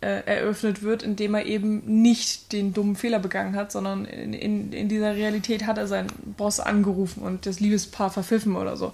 [0.02, 4.74] äh, eröffnet wird, indem er eben nicht den dummen Fehler begangen hat, sondern in, in,
[4.74, 8.94] in dieser Realität hat er seinen Boss angerufen und das Liebespaar verpfiffen oder so.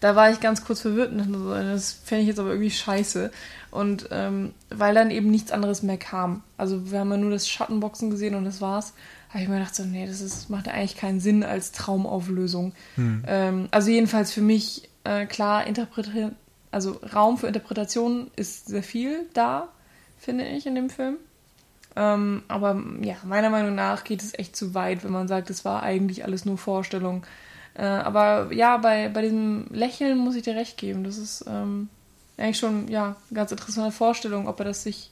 [0.00, 3.30] Da war ich ganz kurz verwirrt und so, das fände ich jetzt aber irgendwie scheiße.
[3.70, 6.42] Und ähm, weil dann eben nichts anderes mehr kam.
[6.56, 8.94] Also wir haben ja nur das Schattenboxen gesehen und das war's.
[9.28, 12.72] habe ich mir gedacht, so, nee, das ist, macht eigentlich keinen Sinn als Traumauflösung.
[12.96, 13.24] Hm.
[13.26, 16.34] Ähm, also jedenfalls für mich äh, klar, interpretieren,
[16.70, 19.68] also Raum für Interpretation ist sehr viel da,
[20.18, 21.16] finde ich, in dem Film.
[21.96, 25.64] Ähm, aber ja, meiner Meinung nach geht es echt zu weit, wenn man sagt, es
[25.64, 27.26] war eigentlich alles nur Vorstellung.
[27.74, 31.04] Äh, aber ja, bei, bei diesem Lächeln muss ich dir recht geben.
[31.04, 31.88] Das ist ähm,
[32.38, 35.10] eigentlich schon ja, eine ganz interessante Vorstellung, ob er das sich,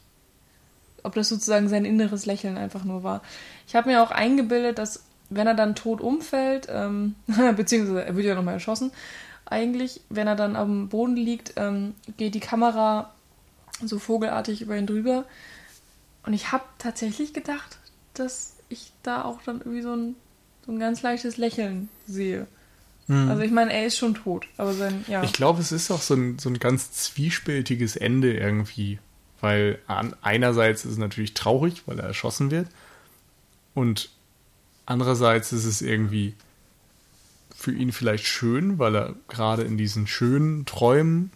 [1.03, 3.23] ob das sozusagen sein inneres Lächeln einfach nur war.
[3.67, 7.15] Ich habe mir auch eingebildet, dass wenn er dann tot umfällt, ähm,
[7.57, 8.91] beziehungsweise er wird ja nochmal erschossen,
[9.45, 13.13] eigentlich, wenn er dann am Boden liegt, ähm, geht die Kamera
[13.83, 15.25] so vogelartig über ihn drüber.
[16.25, 17.79] Und ich habe tatsächlich gedacht,
[18.15, 20.17] dass ich da auch dann irgendwie so ein,
[20.69, 22.47] so ein ganz leichtes Lächeln sehe.
[23.07, 23.31] Mhm.
[23.31, 25.23] Also ich meine, er ist schon tot, aber sein, ja.
[25.23, 28.99] Ich glaube, es ist auch so ein, so ein ganz zwiespältiges Ende irgendwie.
[29.41, 32.69] Weil an, einerseits ist es natürlich traurig, weil er erschossen wird.
[33.73, 34.11] Und
[34.85, 36.35] andererseits ist es irgendwie
[37.57, 41.33] für ihn vielleicht schön, weil er gerade in diesen schönen Träumen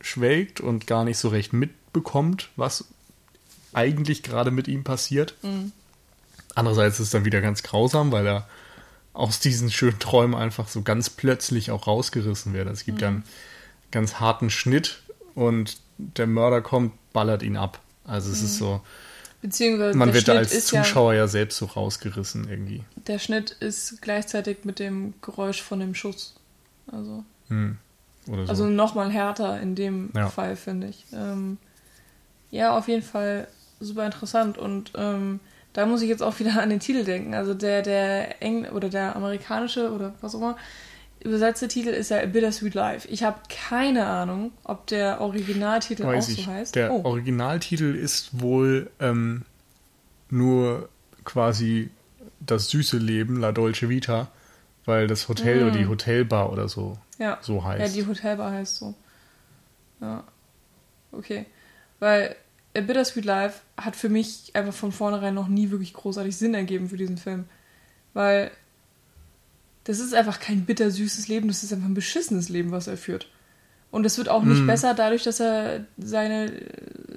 [0.00, 2.86] schwelgt und gar nicht so recht mitbekommt, was
[3.72, 5.36] eigentlich gerade mit ihm passiert.
[5.42, 5.70] Mhm.
[6.56, 8.48] Andererseits ist es dann wieder ganz grausam, weil er
[9.14, 12.68] aus diesen schönen Träumen einfach so ganz plötzlich auch rausgerissen wird.
[12.68, 13.02] Es gibt mhm.
[13.02, 13.24] ja einen
[13.90, 15.02] ganz harten Schnitt
[15.34, 17.80] und der Mörder kommt, ballert ihn ab.
[18.04, 18.46] Also es mhm.
[18.46, 18.80] ist so,
[19.44, 22.82] Beziehungsweise man wird da als Zuschauer ja, ja, selbst so rausgerissen irgendwie.
[23.06, 26.34] Der Schnitt ist gleichzeitig mit dem Geräusch von dem Schuss.
[26.90, 27.76] Also, hm.
[28.24, 28.32] so.
[28.32, 30.30] also nochmal härter in dem ja.
[30.30, 31.04] Fall, finde ich.
[31.12, 31.58] Ähm,
[32.50, 33.46] ja, auf jeden Fall
[33.80, 34.56] super interessant.
[34.56, 35.40] Und ähm,
[35.74, 37.34] da muss ich jetzt auch wieder an den Titel denken.
[37.34, 40.56] Also der, der Engl oder der amerikanische oder was auch immer,
[41.20, 43.08] übersetzte Titel ist ja A Bittersweet Life.
[43.08, 46.44] Ich habe keine Ahnung, ob der Originaltitel Weiß auch ich.
[46.44, 46.74] so heißt.
[46.76, 47.04] Der oh.
[47.04, 49.42] Originaltitel ist wohl ähm,
[50.30, 50.88] nur
[51.24, 51.90] quasi
[52.40, 54.28] das süße Leben, La Dolce Vita,
[54.84, 55.66] weil das Hotel mm.
[55.66, 57.38] oder die Hotelbar oder so ja.
[57.40, 57.96] so heißt.
[57.96, 58.94] Ja, die Hotelbar heißt so.
[60.00, 60.24] Ja.
[61.12, 61.46] Okay.
[61.98, 62.36] Weil
[62.76, 66.88] A Bittersweet Life hat für mich einfach von vornherein noch nie wirklich großartig Sinn ergeben
[66.88, 67.44] für diesen Film.
[68.14, 68.50] Weil
[69.84, 73.28] das ist einfach kein bittersüßes Leben, das ist einfach ein beschissenes Leben, was er führt.
[73.90, 74.66] Und es wird auch nicht mm.
[74.66, 76.52] besser dadurch, dass er seine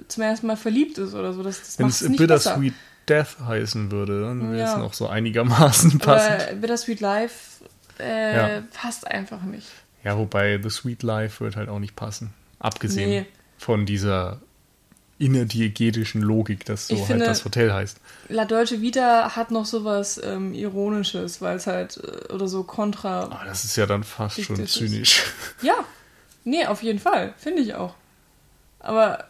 [0.06, 1.42] zum ersten Mal verliebt ist oder so.
[1.42, 2.74] Das, das Wenn es Bittersweet
[3.08, 4.78] Death heißen würde, dann wäre es ja.
[4.78, 6.42] noch so einigermaßen passend.
[6.42, 7.64] Aber Bittersweet Life
[7.98, 8.62] äh, ja.
[8.72, 9.66] passt einfach nicht.
[10.04, 12.32] Ja, wobei The Sweet Life wird halt auch nicht passen.
[12.60, 13.26] Abgesehen nee.
[13.56, 14.40] von dieser
[15.18, 17.98] innerdiegetischen Logik, dass so ich halt finde, das Hotel heißt.
[18.28, 23.28] La Dolce Vita hat noch sowas ähm, Ironisches, weil es halt, äh, oder so kontra.
[23.30, 25.18] Oh, das ist ja dann fast schon zynisch.
[25.18, 25.34] Ist.
[25.62, 25.84] Ja,
[26.44, 27.94] nee, auf jeden Fall, finde ich auch.
[28.78, 29.24] Aber,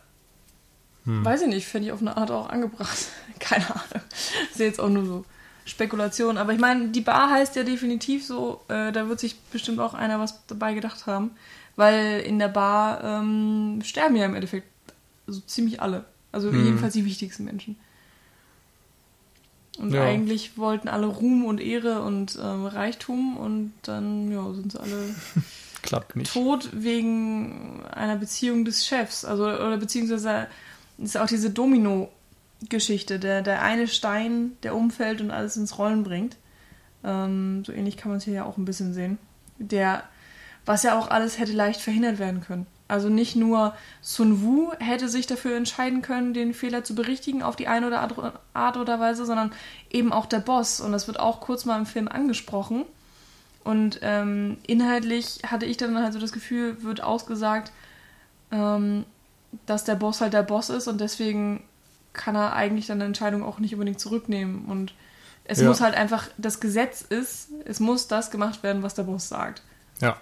[1.05, 1.25] hm.
[1.25, 2.99] weiß ich nicht, finde ich auf eine Art auch angebracht.
[3.39, 3.85] Keine Ahnung.
[3.91, 5.25] Das ist jetzt auch nur so
[5.65, 6.37] Spekulation.
[6.37, 9.95] Aber ich meine, die Bar heißt ja definitiv so, äh, da wird sich bestimmt auch
[9.95, 11.31] einer was dabei gedacht haben.
[11.77, 14.67] Weil in der Bar ähm, sterben ja im Endeffekt
[15.29, 16.05] so ziemlich alle.
[16.33, 16.65] Also mhm.
[16.65, 17.77] jedenfalls die wichtigsten Menschen.
[19.79, 20.03] Und ja.
[20.03, 25.15] eigentlich wollten alle Ruhm und Ehre und ähm, Reichtum und dann ja, sind sie alle
[25.83, 26.33] Klappt nicht.
[26.33, 29.25] tot wegen einer Beziehung des Chefs.
[29.25, 30.49] Also, oder beziehungsweise
[30.99, 36.37] ist auch diese Domino-Geschichte, der, der eine Stein, der umfällt und alles ins Rollen bringt.
[37.05, 39.19] Ähm, so ähnlich kann man es hier ja auch ein bisschen sehen.
[39.59, 40.03] Der,
[40.67, 42.67] was ja auch alles hätte leicht verhindert werden können.
[42.89, 47.55] Also nicht nur Sun Wu hätte sich dafür entscheiden können, den Fehler zu berichtigen auf
[47.55, 49.53] die eine oder andere Art oder Weise, sondern
[49.91, 50.81] eben auch der Boss.
[50.81, 52.87] Und das wird auch kurz mal im Film angesprochen.
[53.63, 57.73] Und ähm, inhaltlich hatte ich dann halt so das Gefühl, wird ausgesagt,
[58.51, 59.05] ähm,
[59.67, 61.63] dass der Boss halt der Boss ist und deswegen
[62.15, 64.65] kann er eigentlich dann eine Entscheidung auch nicht unbedingt zurücknehmen.
[64.65, 64.95] Und
[65.45, 65.69] es ja.
[65.69, 69.63] muss halt einfach, das Gesetz ist, es muss das gemacht werden, was der Boss sagt.
[70.01, 70.19] Ja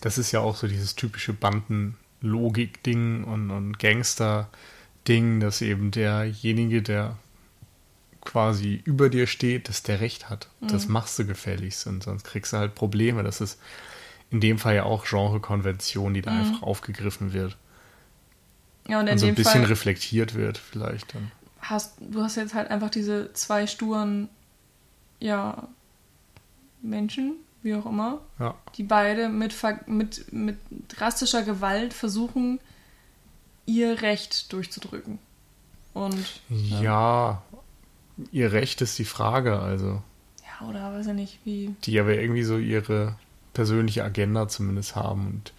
[0.00, 7.16] das ist ja auch so dieses typische Bandenlogik-Ding und, und Gangster-Ding, dass eben derjenige, der
[8.22, 10.48] quasi über dir steht, dass der Recht hat.
[10.60, 10.68] Mhm.
[10.68, 13.22] Das machst du gefälligst und sonst kriegst du halt Probleme.
[13.22, 13.58] Das ist
[14.30, 16.40] in dem Fall ja auch Genrekonvention, die da mhm.
[16.40, 17.56] einfach aufgegriffen wird.
[18.88, 21.30] Ja, und, in und so ein bisschen Fall reflektiert wird vielleicht dann.
[21.60, 24.28] Hast, du hast jetzt halt einfach diese zwei sturen,
[25.18, 25.68] ja,
[26.82, 28.54] Menschen, wie auch immer, ja.
[28.76, 29.54] die beide mit,
[29.86, 30.58] mit, mit
[30.88, 32.60] drastischer Gewalt versuchen,
[33.66, 35.18] ihr Recht durchzudrücken.
[35.92, 36.40] Und.
[36.48, 37.42] Ja, ja,
[38.32, 40.02] ihr Recht ist die Frage, also.
[40.42, 41.74] Ja, oder weiß ich nicht, wie.
[41.84, 43.16] Die aber irgendwie so ihre
[43.52, 45.52] persönliche Agenda zumindest haben und.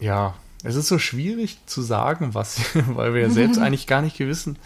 [0.00, 4.18] Ja, es ist so schwierig zu sagen, was, weil wir ja selbst eigentlich gar nicht
[4.18, 4.58] wissen,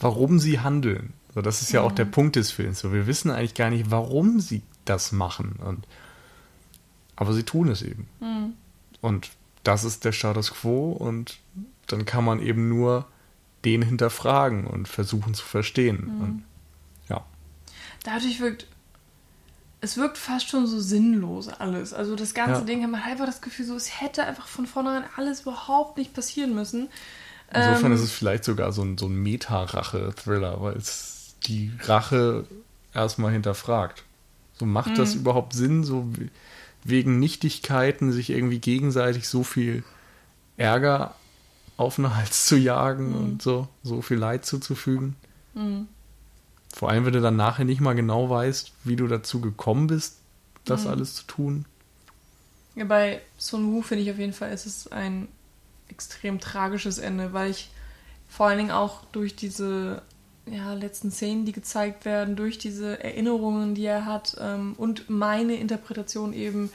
[0.00, 1.12] warum sie handeln.
[1.34, 2.80] So, das ist ja auch der Punkt des Films.
[2.80, 5.56] So, wir wissen eigentlich gar nicht, warum sie das machen.
[5.64, 5.86] Und,
[7.16, 8.08] aber sie tun es eben.
[8.20, 8.54] Mhm.
[9.00, 9.30] Und
[9.64, 11.38] das ist der Status quo und
[11.86, 13.06] dann kann man eben nur
[13.64, 16.14] den hinterfragen und versuchen zu verstehen.
[16.14, 16.20] Mhm.
[16.20, 16.44] Und,
[17.08, 17.24] ja.
[18.04, 18.66] Dadurch wirkt.
[19.80, 21.92] Es wirkt fast schon so sinnlos alles.
[21.94, 22.66] Also das ganze Ja.
[22.66, 26.14] Ding hat man einfach das Gefühl, so es hätte einfach von vornherein alles überhaupt nicht
[26.14, 26.88] passieren müssen.
[27.54, 32.44] Insofern Ähm, ist es vielleicht sogar so ein, so ein Meta-Rache-Thriller, weil es die Rache
[32.92, 34.04] erstmal hinterfragt.
[34.58, 35.20] So macht das Mhm.
[35.22, 36.30] überhaupt Sinn, so we-
[36.84, 39.84] wegen Nichtigkeiten sich irgendwie gegenseitig so viel
[40.56, 41.14] Ärger
[41.76, 45.16] auf den Hals zu jagen und so, so viel Leid zuzufügen?
[45.54, 45.86] Mhm.
[46.74, 50.16] Vor allem, wenn du dann nachher nicht mal genau weißt, wie du dazu gekommen bist,
[50.64, 50.90] das Mhm.
[50.90, 51.64] alles zu tun.
[52.74, 55.28] Ja, bei Sun Wu finde ich auf jeden Fall, ist es ein
[55.88, 57.70] extrem tragisches Ende, weil ich
[58.28, 60.02] vor allen Dingen auch durch diese
[60.52, 65.54] ja, letzten Szenen, die gezeigt werden, durch diese Erinnerungen, die er hat ähm, und meine
[65.54, 66.70] Interpretation eben,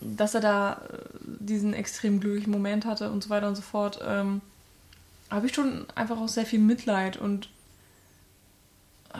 [0.00, 0.98] dass er da äh,
[1.40, 4.40] diesen extrem glücklichen Moment hatte und so weiter und so fort, ähm,
[5.30, 7.48] habe ich schon einfach auch sehr viel Mitleid und
[9.14, 9.18] äh,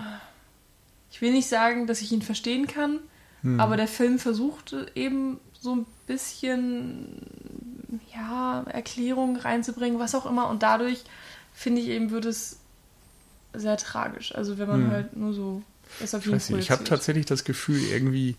[1.11, 2.99] ich will nicht sagen, dass ich ihn verstehen kann,
[3.43, 3.61] Hm.
[3.61, 7.19] aber der Film versucht eben so ein bisschen
[8.15, 10.49] ja, Erklärung reinzubringen, was auch immer.
[10.49, 11.03] Und dadurch,
[11.53, 12.59] finde ich eben, wird es
[13.55, 14.35] sehr tragisch.
[14.35, 14.91] Also wenn man Hm.
[14.91, 15.63] halt nur so
[16.01, 18.37] das auf weiß nicht, ich habe tatsächlich das Gefühl, irgendwie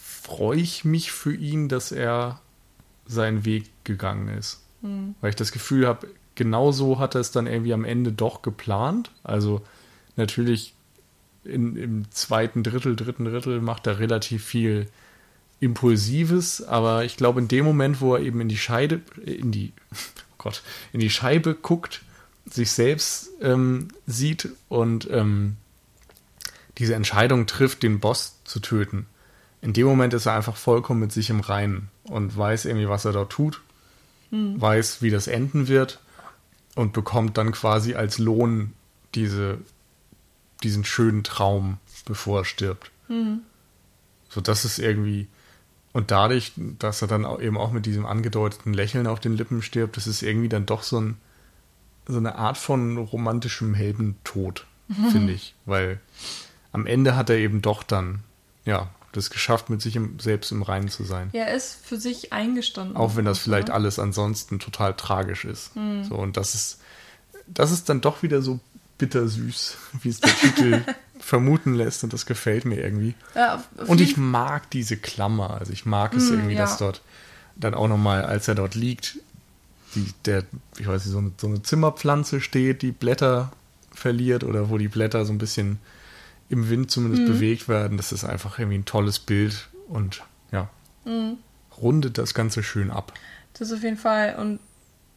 [0.00, 2.40] freue ich mich für ihn, dass er
[3.06, 4.62] seinen Weg gegangen ist.
[4.82, 5.14] Hm.
[5.20, 8.42] Weil ich das Gefühl habe, genau so hat er es dann irgendwie am Ende doch
[8.42, 9.10] geplant.
[9.24, 9.62] Also
[10.16, 10.74] natürlich
[11.44, 14.88] in, im zweiten Drittel, dritten Drittel macht er relativ viel
[15.60, 19.72] Impulsives, aber ich glaube, in dem Moment, wo er eben in die Scheide, in die,
[19.92, 22.02] oh Gott, in die Scheibe guckt,
[22.50, 25.56] sich selbst ähm, sieht und ähm,
[26.78, 29.06] diese Entscheidung trifft, den Boss zu töten.
[29.60, 33.04] In dem Moment ist er einfach vollkommen mit sich im Reinen und weiß irgendwie, was
[33.04, 33.60] er dort tut,
[34.60, 36.00] weiß, wie das enden wird
[36.76, 38.72] und bekommt dann quasi als Lohn
[39.14, 39.58] diese,
[40.62, 42.92] diesen schönen Traum, bevor er stirbt.
[44.28, 45.26] So, das ist irgendwie.
[45.92, 49.62] Und dadurch, dass er dann auch eben auch mit diesem angedeuteten Lächeln auf den Lippen
[49.62, 51.16] stirbt, das ist irgendwie dann doch so, ein,
[52.08, 54.66] so eine Art von romantischem Heldentod,
[55.10, 55.54] finde ich.
[55.66, 56.00] Weil
[56.72, 58.20] am Ende hat er eben doch dann,
[58.64, 61.30] ja, das geschafft, mit sich im, selbst im Reinen zu sein.
[61.32, 62.96] Er ist für sich eingestanden.
[62.96, 63.74] Auch wenn das vielleicht ne?
[63.74, 65.74] alles ansonsten total tragisch ist.
[65.74, 66.04] Hm.
[66.04, 66.80] So, und das ist,
[67.46, 68.60] das ist dann doch wieder so
[68.98, 70.84] bittersüß, wie es der Titel
[71.18, 72.04] vermuten lässt.
[72.04, 73.14] Und das gefällt mir irgendwie.
[73.34, 75.58] Ja, auf, auf Und ich mag diese Klammer.
[75.58, 76.60] Also ich mag es Mm, irgendwie, ja.
[76.60, 77.02] dass dort
[77.56, 79.18] dann auch nochmal, als er dort liegt,
[79.94, 80.44] die, der,
[80.78, 83.52] ich weiß nicht, so eine, so eine Zimmerpflanze steht, die Blätter
[83.92, 85.78] verliert oder wo die Blätter so ein bisschen
[86.48, 87.26] im Wind zumindest Mhm.
[87.32, 87.96] bewegt werden.
[87.96, 90.22] Das ist einfach irgendwie ein tolles Bild und
[90.52, 90.68] ja,
[91.04, 91.38] Mhm.
[91.80, 93.12] rundet das Ganze schön ab.
[93.58, 94.36] Das auf jeden Fall.
[94.38, 94.60] Und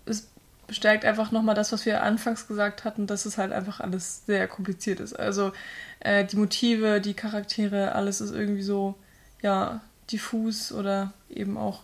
[0.06, 0.28] es
[0.68, 4.48] bestärkt einfach nochmal das, was wir anfangs gesagt hatten, dass es halt einfach alles sehr
[4.48, 5.14] kompliziert ist.
[5.14, 5.52] Also
[6.00, 8.96] äh, die Motive, die Charaktere, alles ist irgendwie so,
[9.42, 11.84] ja, diffus oder eben auch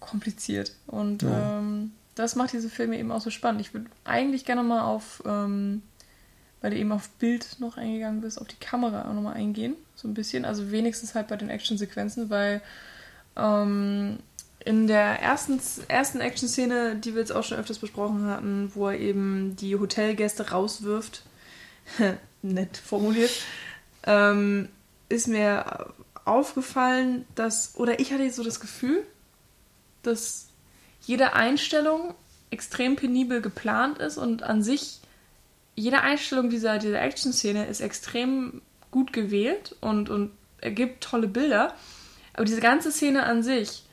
[0.00, 0.72] kompliziert.
[0.86, 1.58] Und Ja.
[1.58, 3.60] ähm, das macht diese Filme eben auch so spannend.
[3.60, 5.82] Ich würde eigentlich gerne mal auf, ähm,
[6.60, 9.74] weil du eben auf Bild noch eingegangen bist, auf die Kamera auch nochmal eingehen.
[9.94, 10.44] So ein bisschen.
[10.44, 12.60] Also wenigstens halt bei den Actionsequenzen, weil
[13.36, 14.18] ähm,
[14.64, 18.98] in der ersten, ersten Action-Szene, die wir jetzt auch schon öfters besprochen hatten, wo er
[18.98, 21.22] eben die Hotelgäste rauswirft,
[22.42, 23.30] nett formuliert,
[24.04, 24.68] ähm,
[25.08, 25.92] ist mir
[26.24, 29.04] aufgefallen, dass, oder ich hatte so das Gefühl,
[30.02, 30.48] dass
[31.02, 32.14] jede Einstellung
[32.50, 35.00] extrem penibel geplant ist und an sich
[35.74, 41.72] jede Einstellung dieser, dieser Action-Szene ist extrem gut gewählt und, und ergibt tolle Bilder.
[42.34, 43.84] Aber diese ganze Szene an sich,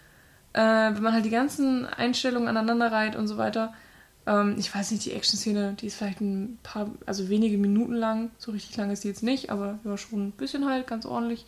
[0.53, 3.73] äh, wenn man halt die ganzen Einstellungen aneinander reiht und so weiter,
[4.25, 8.31] ähm, ich weiß nicht, die Action-Szene, die ist vielleicht ein paar, also wenige Minuten lang,
[8.39, 11.45] so richtig lang ist die jetzt nicht, aber ja, schon ein bisschen halt, ganz ordentlich.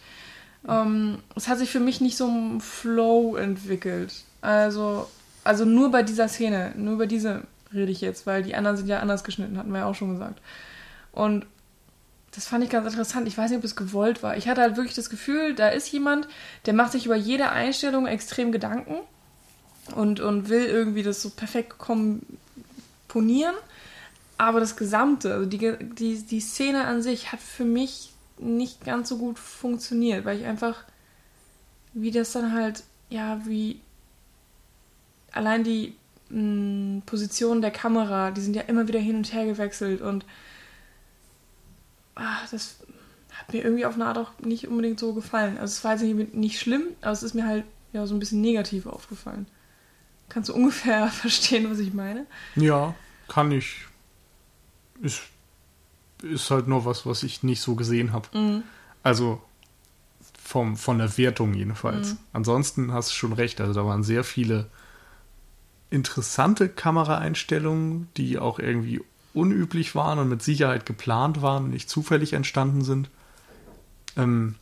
[0.68, 4.14] Ähm, es hat sich für mich nicht so ein Flow entwickelt.
[4.42, 5.08] Also,
[5.44, 8.88] also nur bei dieser Szene, nur über diese rede ich jetzt, weil die anderen sind
[8.88, 10.42] ja anders geschnitten, hatten wir ja auch schon gesagt.
[11.12, 11.46] Und
[12.32, 13.28] das fand ich ganz interessant.
[13.28, 14.38] Ich weiß nicht, ob es gewollt war.
[14.38, 16.28] Ich hatte halt wirklich das Gefühl, da ist jemand,
[16.66, 18.98] der macht sich über jede Einstellung extrem Gedanken
[19.96, 23.56] und, und will irgendwie das so perfekt komponieren.
[24.38, 29.10] Aber das Gesamte, also die, die, die Szene an sich hat für mich nicht ganz
[29.10, 30.84] so gut funktioniert, weil ich einfach,
[31.94, 33.80] wie das dann halt, ja, wie
[35.32, 35.96] allein die
[36.30, 40.26] mh, Position der Kamera, die sind ja immer wieder hin und her gewechselt und
[42.16, 42.78] ah, das
[43.32, 45.58] hat mir irgendwie auf eine Art auch nicht unbedingt so gefallen.
[45.58, 48.20] Also es war jetzt nicht, nicht schlimm, aber es ist mir halt ja so ein
[48.20, 49.48] bisschen negativ aufgefallen.
[50.30, 52.26] Kannst du ungefähr verstehen, was ich meine?
[52.56, 52.96] Ja,
[53.28, 53.86] kann ich.
[55.02, 55.22] Ist,
[56.24, 58.28] ist halt nur was, was ich nicht so gesehen habe.
[58.38, 58.64] Mhm.
[59.04, 59.42] Also
[60.44, 62.14] vom, von der Wertung jedenfalls.
[62.14, 62.18] Mhm.
[62.34, 63.62] Ansonsten hast du schon recht.
[63.62, 64.70] Also da waren sehr viele
[65.90, 69.02] interessante Kameraeinstellungen, die auch irgendwie
[69.34, 73.10] unüblich waren und mit Sicherheit geplant waren und nicht zufällig entstanden sind.
[74.16, 74.56] Ähm,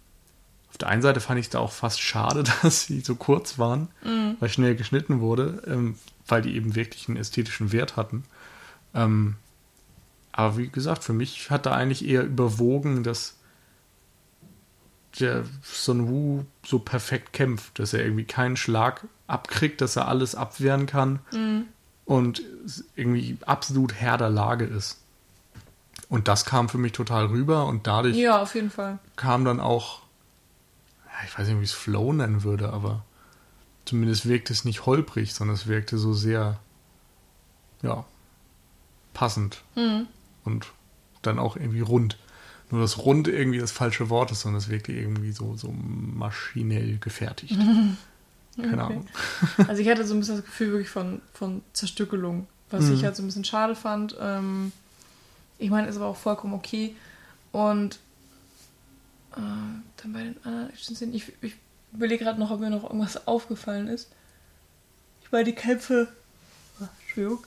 [0.70, 3.58] auf der einen Seite fand ich es da auch fast schade, dass sie so kurz
[3.58, 4.36] waren, Mhm.
[4.40, 5.96] weil schnell geschnitten wurde, ähm,
[6.28, 8.24] weil die eben wirklich einen ästhetischen Wert hatten.
[8.94, 9.36] Ähm,
[10.32, 13.35] aber wie gesagt, für mich hat da eigentlich eher überwogen, dass
[15.20, 20.36] der Sun Wu so perfekt kämpft, dass er irgendwie keinen Schlag abkriegt, dass er alles
[20.36, 21.66] abwehren kann Mhm.
[22.06, 22.42] und
[22.96, 25.00] irgendwie absolut Herr der Lage ist.
[26.10, 29.00] Und das kam für mich total rüber und dadurch Ja, auf jeden Fall.
[29.16, 30.02] kam dann auch,
[31.26, 33.04] ich weiß nicht, wie ich es Flow nennen würde, aber
[33.86, 36.60] zumindest wirkte es nicht holprig, sondern es wirkte so sehr,
[37.82, 38.06] ja,
[39.14, 40.08] passend Mhm.
[40.44, 40.68] und
[41.22, 42.18] dann auch irgendwie rund.
[42.72, 46.98] Nur das rund irgendwie das falsche Wort ist, sondern es wirkte irgendwie so, so maschinell
[47.00, 47.56] gefertigt.
[48.58, 48.94] Keine Okay.
[48.94, 49.08] Ahnung.
[49.68, 52.94] Also ich hatte so ein bisschen das Gefühl wirklich von, von Zerstückelung, was Mhm.
[52.96, 54.16] ich halt so ein bisschen schade fand.
[54.20, 54.72] Ähm,
[55.60, 56.96] ich meine, ist aber auch vollkommen okay.
[57.52, 57.96] Und
[59.36, 59.40] äh,
[59.98, 61.56] dann bei den anderen Action-Szenen, ich, ich
[61.94, 64.10] überlege gerade noch, ob mir noch irgendwas aufgefallen ist.
[65.24, 66.08] Ich meine, die Kämpfe.
[66.82, 67.44] Ah, Entschuldigung.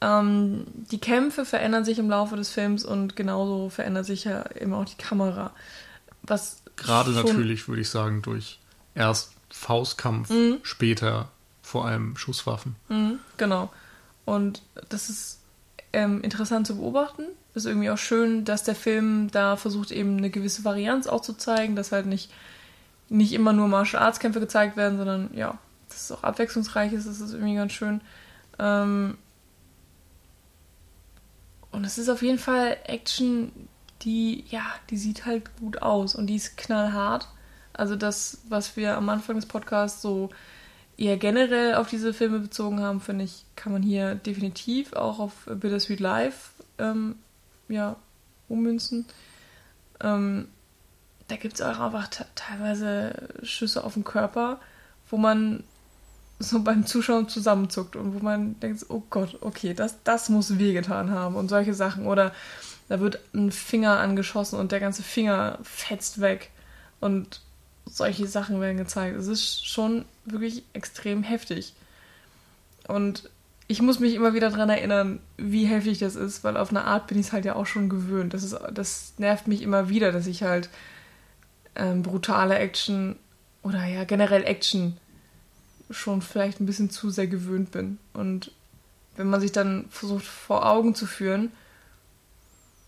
[0.00, 4.72] Ähm, die Kämpfe verändern sich im Laufe des Films und genauso verändert sich ja eben
[4.72, 5.52] auch die Kamera.
[6.22, 8.58] Was Gerade natürlich, würde ich sagen, durch
[8.94, 10.58] erst Faustkampf, Mhm.
[10.62, 11.28] später
[11.62, 12.76] vor allem Schusswaffen.
[12.88, 13.70] Mhm, genau.
[14.24, 15.40] Und das ist
[15.92, 17.24] ähm, interessant zu beobachten.
[17.54, 21.34] Ist irgendwie auch schön, dass der Film da versucht, eben eine gewisse Varianz auch zu
[21.34, 22.30] zeigen, dass halt nicht,
[23.08, 27.06] nicht immer nur Martial Arts Kämpfe gezeigt werden, sondern ja, dass es auch abwechslungsreich ist.
[27.08, 28.00] Das ist irgendwie ganz schön.
[28.58, 29.18] Ähm,
[31.72, 33.52] und es ist auf jeden Fall Action,
[34.02, 37.28] die, ja, die sieht halt gut aus und die ist knallhart.
[37.72, 40.30] Also das, was wir am Anfang des Podcasts so
[40.96, 45.32] eher generell auf diese Filme bezogen haben, finde ich, kann man hier definitiv auch auf
[45.46, 47.16] Bittersweet Life ähm,
[47.68, 47.96] ja,
[48.48, 49.06] ummünzen.
[50.00, 50.48] Ähm,
[51.28, 54.60] da gibt es auch einfach te- teilweise Schüsse auf den Körper,
[55.08, 55.62] wo man
[56.40, 61.10] so beim Zuschauen zusammenzuckt und wo man denkt, oh Gott, okay, das, das muss wehgetan
[61.10, 62.06] haben und solche Sachen.
[62.06, 62.32] Oder
[62.88, 66.50] da wird ein Finger angeschossen und der ganze Finger fetzt weg
[66.98, 67.42] und
[67.84, 69.16] solche Sachen werden gezeigt.
[69.16, 71.74] Es ist schon wirklich extrem heftig.
[72.88, 73.28] Und
[73.68, 77.06] ich muss mich immer wieder daran erinnern, wie heftig das ist, weil auf eine Art
[77.06, 78.32] bin ich es halt ja auch schon gewöhnt.
[78.32, 80.70] Das, ist, das nervt mich immer wieder, dass ich halt
[81.76, 83.16] ähm, brutale Action
[83.62, 84.96] oder ja generell Action
[85.90, 87.98] schon vielleicht ein bisschen zu sehr gewöhnt bin.
[88.14, 88.52] Und
[89.16, 91.52] wenn man sich dann versucht vor Augen zu führen,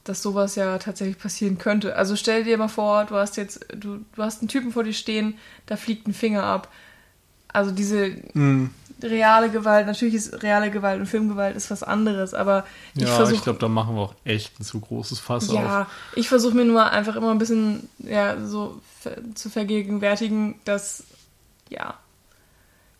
[0.05, 1.95] dass sowas ja tatsächlich passieren könnte.
[1.97, 4.93] Also stell dir mal vor, du hast jetzt, du, du hast einen Typen vor dir
[4.95, 6.69] stehen, da fliegt ein Finger ab.
[7.53, 8.71] Also diese Mhm.
[9.03, 12.65] reale Gewalt, natürlich ist reale Gewalt und Filmgewalt ist was anderes, aber
[12.97, 15.57] ich Ja, versuche ich glaube, da machen wir auch echt ein zu großes Fass auf.
[15.57, 15.87] ja,
[16.17, 18.81] ich versuche mir nur einfach immer ein bisschen ja, so
[19.35, 21.05] zu vergegenwärtigen, dass,
[21.69, 21.95] ja,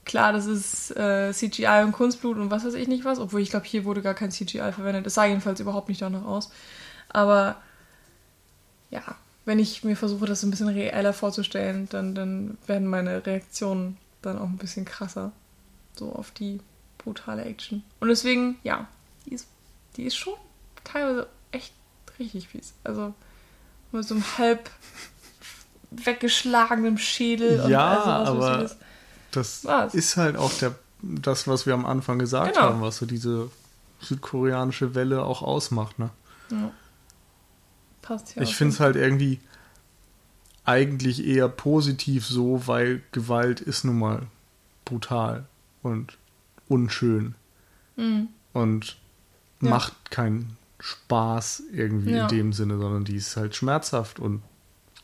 [0.05, 3.51] klar, das ist äh, CGI und Kunstblut und was weiß ich nicht was, obwohl ich
[3.51, 5.07] glaube, hier wurde gar kein CGI verwendet.
[5.07, 6.51] Es sah jedenfalls überhaupt nicht danach aus.
[7.09, 7.57] Aber
[8.91, 9.03] ja,
[9.45, 14.39] wenn ich mir versuche, das ein bisschen reeller vorzustellen, dann, dann werden meine Reaktionen dann
[14.39, 15.33] auch ein bisschen krasser.
[15.95, 16.61] So auf die
[16.99, 17.83] brutale Action.
[18.01, 18.87] Und deswegen, ja,
[19.27, 19.47] die ist,
[19.97, 20.35] die ist schon
[20.85, 21.73] teilweise echt
[22.19, 22.75] richtig fies.
[22.85, 23.15] Also
[23.91, 24.71] mit so einem halb
[25.91, 28.77] weggeschlagenen Schädel und Ja, all sowas, was aber vieles.
[29.33, 29.95] Das Was?
[29.95, 32.67] ist halt auch der, das, was wir am Anfang gesagt Genau.
[32.69, 33.51] haben, was so diese
[34.01, 35.99] südkoreanische Welle auch ausmacht.
[35.99, 36.11] Ne?
[36.51, 36.71] Ja.
[38.03, 39.41] Passt hier ich finde es halt irgendwie
[40.65, 44.23] eigentlich eher positiv so, weil Gewalt ist nun mal
[44.85, 45.47] brutal
[45.83, 46.17] und
[46.69, 47.35] unschön
[47.97, 48.29] Mhm.
[48.53, 48.97] und
[49.61, 49.71] Ja.
[49.71, 52.23] macht keinen Spaß irgendwie Ja.
[52.23, 54.43] in dem Sinne, sondern die ist halt schmerzhaft und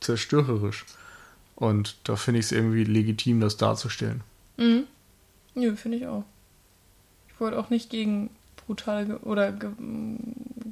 [0.01, 0.85] zerstörerisch.
[1.59, 4.21] Und da finde ich es irgendwie legitim, das darzustellen.
[4.59, 4.85] Mhm.
[5.57, 6.23] Nö, finde ich auch.
[7.35, 8.31] Ich wollte auch nicht gegen
[8.67, 9.71] brutale oder ge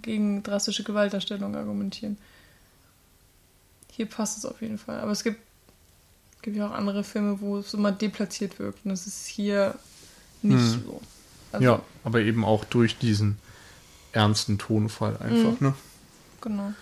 [0.03, 2.17] gegen drastische Gewaltdarstellung argumentieren.
[3.91, 5.01] Hier passt es auf jeden Fall.
[5.01, 5.41] Aber es gibt,
[6.43, 8.85] gibt ja auch andere Filme, wo es immer deplatziert wirkt.
[8.85, 9.75] Und das ist hier
[10.43, 10.85] nicht Hm.
[10.87, 11.01] so.
[11.51, 13.39] Also, ja, aber eben auch durch diesen
[14.13, 15.67] ernsten Tonfall einfach, Mhm.
[15.69, 15.75] ne?
[16.43, 16.73] Genau.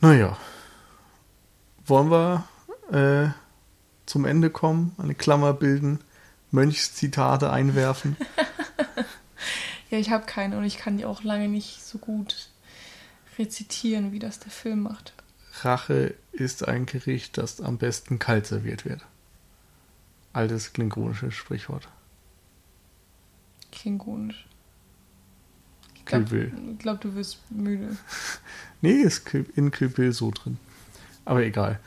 [0.00, 0.36] Naja.
[1.86, 2.44] Wollen wir
[2.90, 3.28] äh,
[4.06, 6.00] zum Ende kommen, eine Klammer bilden,
[6.50, 8.16] Mönchszitate einwerfen?
[9.90, 12.48] ja, ich habe keine und ich kann die auch lange nicht so gut
[13.38, 15.12] rezitieren, wie das der Film macht.
[15.62, 19.04] Rache ist ein Gericht, das am besten kalt serviert wird.
[20.32, 21.88] Altes klingonisches Sprichwort.
[23.72, 24.46] Klingonisch.
[25.94, 27.96] Ich glaube, glaub, du wirst müde.
[28.80, 30.58] nee, ist in Bill so drin.
[31.24, 31.80] Aber egal.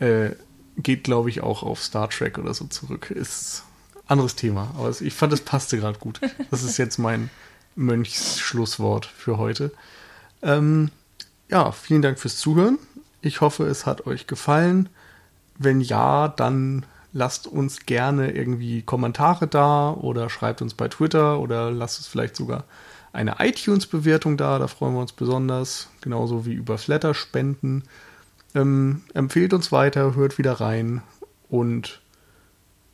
[0.00, 0.30] Äh,
[0.78, 3.10] geht, glaube ich, auch auf Star Trek oder so zurück.
[3.10, 3.64] Ist
[4.06, 4.70] anderes Thema.
[4.76, 6.20] Aber ich fand, es passte gerade gut.
[6.50, 7.30] Das ist jetzt mein
[7.76, 9.70] Mönchsschlusswort für heute.
[10.42, 10.90] Ähm,
[11.48, 12.78] ja, vielen Dank fürs Zuhören.
[13.20, 14.88] Ich hoffe, es hat euch gefallen.
[15.58, 21.70] Wenn ja, dann lasst uns gerne irgendwie Kommentare da oder schreibt uns bei Twitter oder
[21.70, 22.64] lasst uns vielleicht sogar
[23.12, 24.58] eine iTunes-Bewertung da.
[24.58, 25.88] Da freuen wir uns besonders.
[26.00, 27.84] Genauso wie über Flatter-Spenden.
[28.54, 31.02] Ähm, empfehlt uns weiter, hört wieder rein
[31.48, 32.00] und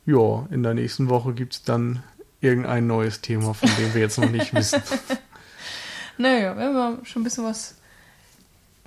[0.05, 2.03] ja, in der nächsten Woche gibt es dann
[2.41, 4.81] irgendein neues Thema, von dem wir jetzt noch nicht wissen.
[6.17, 7.75] Naja, wir haben schon ein bisschen was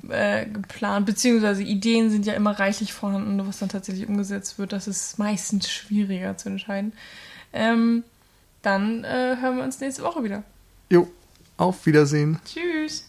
[0.08, 4.72] äh, geplant, beziehungsweise Ideen sind ja immer reichlich vorhanden, was dann tatsächlich umgesetzt wird.
[4.72, 6.92] Das ist meistens schwieriger zu entscheiden.
[7.52, 8.04] Ähm,
[8.62, 10.44] dann äh, hören wir uns nächste Woche wieder.
[10.90, 11.08] Jo,
[11.56, 12.38] auf Wiedersehen.
[12.44, 13.07] Tschüss.